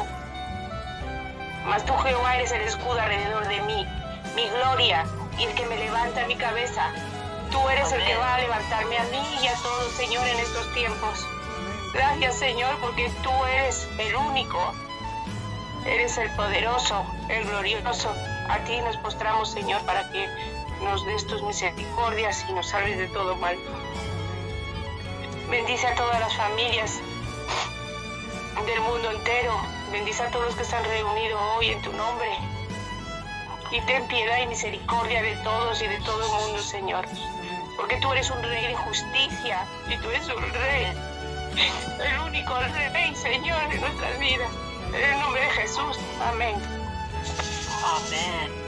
Mas 1.65 1.85
tú, 1.85 1.93
Jehová, 1.97 2.35
eres 2.35 2.51
el 2.51 2.61
escudo 2.61 2.99
alrededor 2.99 3.47
de 3.47 3.61
mí, 3.61 3.85
mi 4.35 4.47
gloria 4.49 5.05
y 5.37 5.43
el 5.43 5.53
que 5.55 5.65
me 5.65 5.77
levanta 5.77 6.25
mi 6.27 6.35
cabeza. 6.35 6.91
Tú 7.51 7.69
eres 7.69 7.91
el 7.91 8.03
que 8.05 8.15
va 8.17 8.35
a 8.35 8.39
levantarme 8.39 8.97
a 8.97 9.03
mí 9.05 9.21
y 9.41 9.47
a 9.47 9.53
todos, 9.55 9.91
Señor, 9.93 10.27
en 10.27 10.39
estos 10.39 10.73
tiempos. 10.73 11.25
Gracias, 11.93 12.35
Señor, 12.35 12.77
porque 12.81 13.09
tú 13.23 13.31
eres 13.45 13.87
el 13.97 14.15
único. 14.15 14.73
Eres 15.85 16.17
el 16.17 16.29
poderoso, 16.31 17.05
el 17.29 17.45
glorioso. 17.47 18.13
A 18.49 18.59
ti 18.59 18.79
nos 18.81 18.97
postramos, 18.97 19.49
Señor, 19.49 19.81
para 19.83 20.09
que 20.11 20.27
nos 20.81 21.05
des 21.05 21.25
tus 21.27 21.41
misericordias 21.43 22.45
y 22.49 22.53
nos 22.53 22.67
salves 22.67 22.97
de 22.97 23.07
todo 23.07 23.35
mal. 23.35 23.57
Bendice 25.49 25.87
a 25.87 25.95
todas 25.95 26.19
las 26.19 26.35
familias 26.35 26.99
del 28.65 28.81
mundo 28.81 29.11
entero. 29.11 29.55
Bendice 29.91 30.23
a 30.23 30.31
todos 30.31 30.45
los 30.47 30.55
que 30.55 30.63
están 30.63 30.83
reunidos 30.83 31.39
hoy 31.55 31.69
en 31.69 31.81
tu 31.81 31.93
nombre. 31.93 32.29
Y 33.71 33.81
ten 33.81 34.07
piedad 34.07 34.41
y 34.41 34.47
misericordia 34.47 35.21
de 35.21 35.35
todos 35.37 35.81
y 35.81 35.87
de 35.87 35.99
todo 36.01 36.23
el 36.23 36.41
mundo, 36.43 36.61
Señor. 36.61 37.05
Porque 37.75 37.97
tú 37.97 38.11
eres 38.11 38.29
un 38.29 38.41
rey 38.41 38.67
de 38.67 38.75
justicia 38.75 39.65
y 39.89 39.97
tú 39.97 40.09
eres 40.09 40.27
un 40.27 40.41
rey, 40.53 40.93
el 42.03 42.19
único 42.19 42.53
rey, 42.93 43.15
Señor, 43.15 43.69
de 43.69 43.77
nuestras 43.77 44.19
vidas. 44.19 44.49
En 44.93 45.03
el 45.03 45.19
nombre 45.19 45.41
de 45.41 45.49
Jesús. 45.49 45.99
Amén. 46.21 46.55
Amén. 47.83 48.66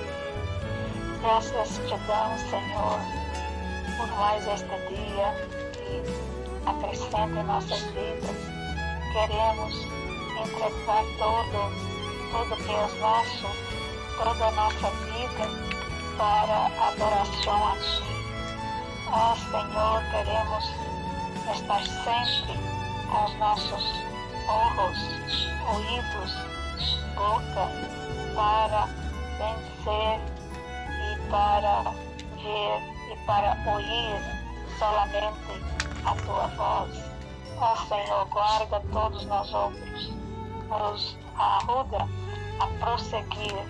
Graças 1.21 1.69
te 1.85 1.97
damos, 2.07 2.41
Senhor, 2.49 2.99
por 3.97 4.07
mais 4.17 4.47
este 4.47 4.69
dia 4.87 5.35
e 5.75 6.01
acrescenta 6.65 7.39
em 7.41 7.43
nossas 7.43 7.81
vidas. 7.91 8.37
Queremos 9.11 9.73
entregar 10.39 11.03
todo, 11.17 11.59
tudo 12.31 12.55
que 12.63 12.71
é 12.71 13.01
nosso, 13.01 13.47
toda 14.17 14.45
a 14.45 14.51
nossa 14.51 14.89
vida 14.91 15.45
para 16.17 16.67
adoração 16.87 17.67
a 17.67 17.75
Ti. 17.75 18.19
Ó 19.11 19.35
Senhor, 19.35 20.01
queremos 20.11 20.71
estar 21.53 21.83
sempre 21.83 22.57
com 23.11 23.25
os 23.25 23.39
nossos 23.39 23.83
olhos, 24.47 25.49
ouvidos, 25.67 26.33
boca, 27.15 27.67
para 28.35 28.87
vencer 29.37 30.38
para 31.29 31.83
ver 32.43 32.81
e 33.11 33.17
para 33.25 33.57
ouvir 33.65 34.39
solamente 34.77 35.61
a 36.05 36.15
tua 36.25 36.47
voz. 36.47 37.09
Ó 37.57 37.75
Senhor, 37.87 38.25
guarda 38.29 38.81
todos 38.91 39.25
nós 39.25 39.53
outros, 39.53 40.13
nos 40.69 41.17
ajuda 41.37 42.07
a 42.59 42.67
prosseguir, 42.79 43.65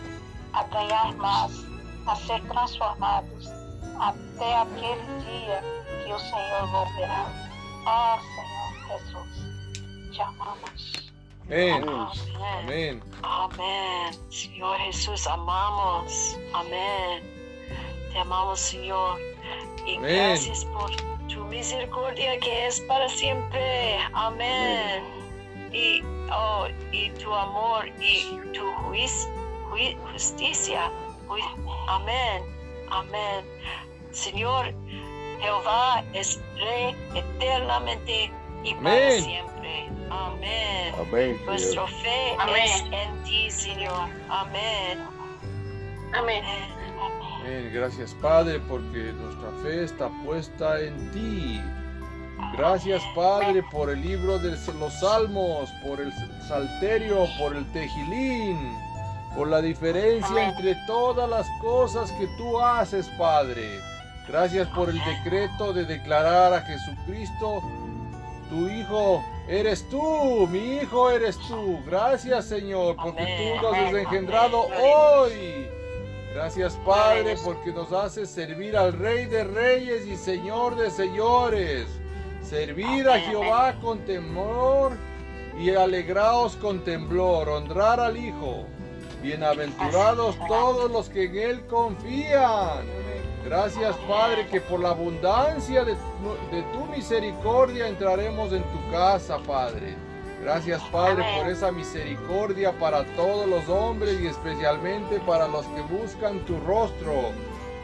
a 0.53 0.63
ganhar 0.63 1.13
mais, 1.15 1.65
a 2.05 2.15
ser 2.15 2.41
transformados 2.43 3.49
até 3.99 4.57
aquele 4.57 5.19
dia 5.25 5.63
que 6.05 6.13
o 6.13 6.19
Senhor 6.19 6.67
voltará. 6.67 7.25
Ó 7.85 8.19
Senhor 8.19 8.99
Jesus, 8.99 10.13
te 10.13 10.21
amamos. 10.21 11.09
Amén. 11.47 11.83
Amén. 11.83 12.09
Amén. 12.63 13.03
Amén. 13.23 14.31
Señor 14.31 14.77
Jesús, 14.77 15.25
amamos. 15.25 16.37
Amén. 16.53 17.38
Te 18.11 18.19
amamos, 18.19 18.59
Señor. 18.59 19.19
Y 19.85 19.97
Amén. 19.97 20.15
gracias 20.15 20.65
por 20.65 20.89
tu 21.27 21.43
misericordia 21.45 22.39
que 22.39 22.67
es 22.67 22.79
para 22.81 23.07
siempre. 23.09 23.97
Amén. 24.13 25.03
Y, 25.71 26.01
oh, 26.31 26.67
y 26.91 27.09
tu 27.11 27.33
amor 27.33 27.87
y 28.01 28.23
tu 28.53 28.65
juiz- 28.83 29.27
ju- 29.69 29.97
justicia. 30.11 30.91
Ju- 31.27 31.85
Amén. 31.87 32.43
Amén. 32.89 33.45
Señor, 34.11 34.73
Jehová 35.39 36.03
es 36.13 36.39
Rey 36.57 36.95
eternamente 37.13 38.31
y 38.63 38.73
para 38.75 39.11
siempre. 39.11 39.89
Amén. 40.09 40.95
Amén, 40.99 41.39
Nuestra 41.45 41.85
fe 41.87 42.35
Amén. 42.39 42.55
es 42.65 42.81
en 42.91 43.23
ti, 43.23 43.51
Señor. 43.51 44.09
Amén. 44.29 45.05
Amén. 46.13 46.43
Amén. 47.39 47.71
Gracias, 47.73 48.13
Padre, 48.15 48.59
porque 48.67 49.13
nuestra 49.13 49.51
fe 49.63 49.83
está 49.83 50.09
puesta 50.23 50.79
en 50.79 51.11
ti. 51.11 51.61
Gracias, 52.57 53.01
Padre, 53.15 53.63
por 53.71 53.89
el 53.89 54.01
libro 54.01 54.39
de 54.39 54.51
los 54.51 54.93
Salmos, 54.99 55.69
por 55.85 55.99
el 55.99 56.11
Salterio, 56.47 57.27
por 57.37 57.55
el 57.55 57.65
Tejilín, 57.71 58.57
por 59.35 59.47
la 59.47 59.61
diferencia 59.61 60.49
entre 60.49 60.75
todas 60.87 61.29
las 61.29 61.47
cosas 61.61 62.11
que 62.13 62.27
tú 62.37 62.59
haces, 62.59 63.07
Padre. 63.17 63.79
Gracias 64.27 64.67
por 64.69 64.89
el 64.89 64.99
decreto 65.03 65.73
de 65.73 65.85
declarar 65.85 66.53
a 66.53 66.61
Jesucristo, 66.61 67.61
tu 68.49 68.67
Hijo 68.69 69.23
eres 69.47 69.87
tú, 69.89 70.47
mi 70.47 70.77
Hijo 70.77 71.11
eres 71.11 71.37
tú. 71.47 71.79
Gracias, 71.85 72.45
Señor, 72.45 72.95
porque 72.95 73.23
tú 73.23 73.63
nos 73.63 73.75
has 73.75 73.93
engendrado 73.93 74.67
hoy. 74.81 75.78
Gracias, 76.41 76.79
Padre, 76.85 77.35
porque 77.43 77.73
nos 77.73 77.91
haces 77.91 78.29
servir 78.29 78.77
al 78.77 78.93
Rey 78.93 79.25
de 79.25 79.43
Reyes 79.43 80.07
y 80.07 80.15
Señor 80.15 80.77
de 80.77 80.89
Señores. 80.89 81.85
Servir 82.41 83.09
a. 83.09 83.19
Jehová 83.19 83.75
con 83.81 83.99
temor 84.05 84.93
y 85.59 85.71
alegraos 85.71 86.55
con 86.55 86.81
temblor. 86.85 87.49
Honrar 87.49 87.99
al 87.99 88.15
Hijo. 88.15 88.63
Bienaventurados 89.21 90.37
todos 90.47 90.89
los 90.89 91.09
que 91.09 91.25
en 91.25 91.37
Él 91.37 91.67
confían. 91.67 92.85
Gracias, 93.43 93.97
Padre, 94.07 94.47
que 94.47 94.61
por 94.61 94.79
la 94.79 94.91
abundancia 94.91 95.83
de 95.83 95.95
tu 96.71 96.85
misericordia 96.85 97.85
entraremos 97.85 98.53
en 98.53 98.63
tu 98.63 98.91
casa, 98.91 99.39
Padre. 99.39 100.08
Gracias, 100.41 100.81
Padre, 100.91 101.23
Amén. 101.23 101.41
por 101.41 101.51
esa 101.51 101.71
misericordia 101.71 102.71
para 102.79 103.03
todos 103.15 103.47
los 103.47 103.67
hombres 103.67 104.19
y 104.21 104.27
especialmente 104.27 105.19
para 105.19 105.47
los 105.47 105.65
que 105.67 105.81
buscan 105.81 106.39
tu 106.45 106.59
rostro. 106.61 107.31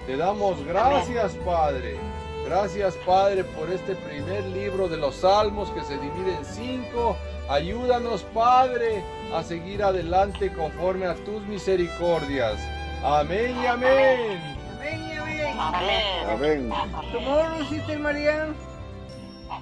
Te 0.07 0.15
damos 0.15 0.63
gracias, 0.65 1.33
Padre. 1.45 1.97
Gracias, 2.45 2.95
Padre, 3.05 3.43
por 3.43 3.69
este 3.71 3.95
primer 3.95 4.43
libro 4.45 4.87
de 4.87 4.97
los 4.97 5.15
Salmos 5.15 5.69
que 5.71 5.81
se 5.81 5.97
divide 5.97 6.35
en 6.37 6.45
cinco. 6.45 7.17
Ayúdanos, 7.49 8.21
Padre, 8.33 9.03
a 9.33 9.43
seguir 9.43 9.83
adelante 9.83 10.53
conforme 10.53 11.07
a 11.07 11.15
tus 11.15 11.41
misericordias. 11.47 12.59
Amén 13.03 13.55
y 13.61 13.65
amén. 13.65 14.39
Amén 14.75 15.09
y 15.09 15.17
amén. 15.17 15.59
Amén. 15.59 16.71
Amén. 16.71 16.73
Tomorrow, 17.11 17.65
Sister 17.65 17.99
Marian. 17.99 18.55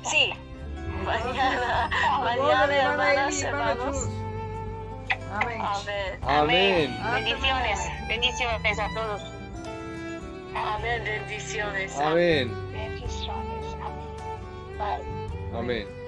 Sí. 0.04 0.34
Mañana, 1.06 1.89
mañana, 2.24 2.76
hermana 2.76 3.14
hermanas, 3.14 3.43
hermanos. 3.43 4.10
Amén. 5.34 5.62
Amén. 6.22 6.97
Amén. 7.01 7.26
Bendiciones. 7.26 7.80
Bendiciones 8.08 8.80
a 8.80 8.88
todos. 8.93 9.22
Amén. 10.56 11.04
Bendiciones. 11.04 11.99
Amén. 11.99 12.72
Bendiciones. 12.72 13.76
Pai. 14.78 15.01
Amén. 15.56 16.03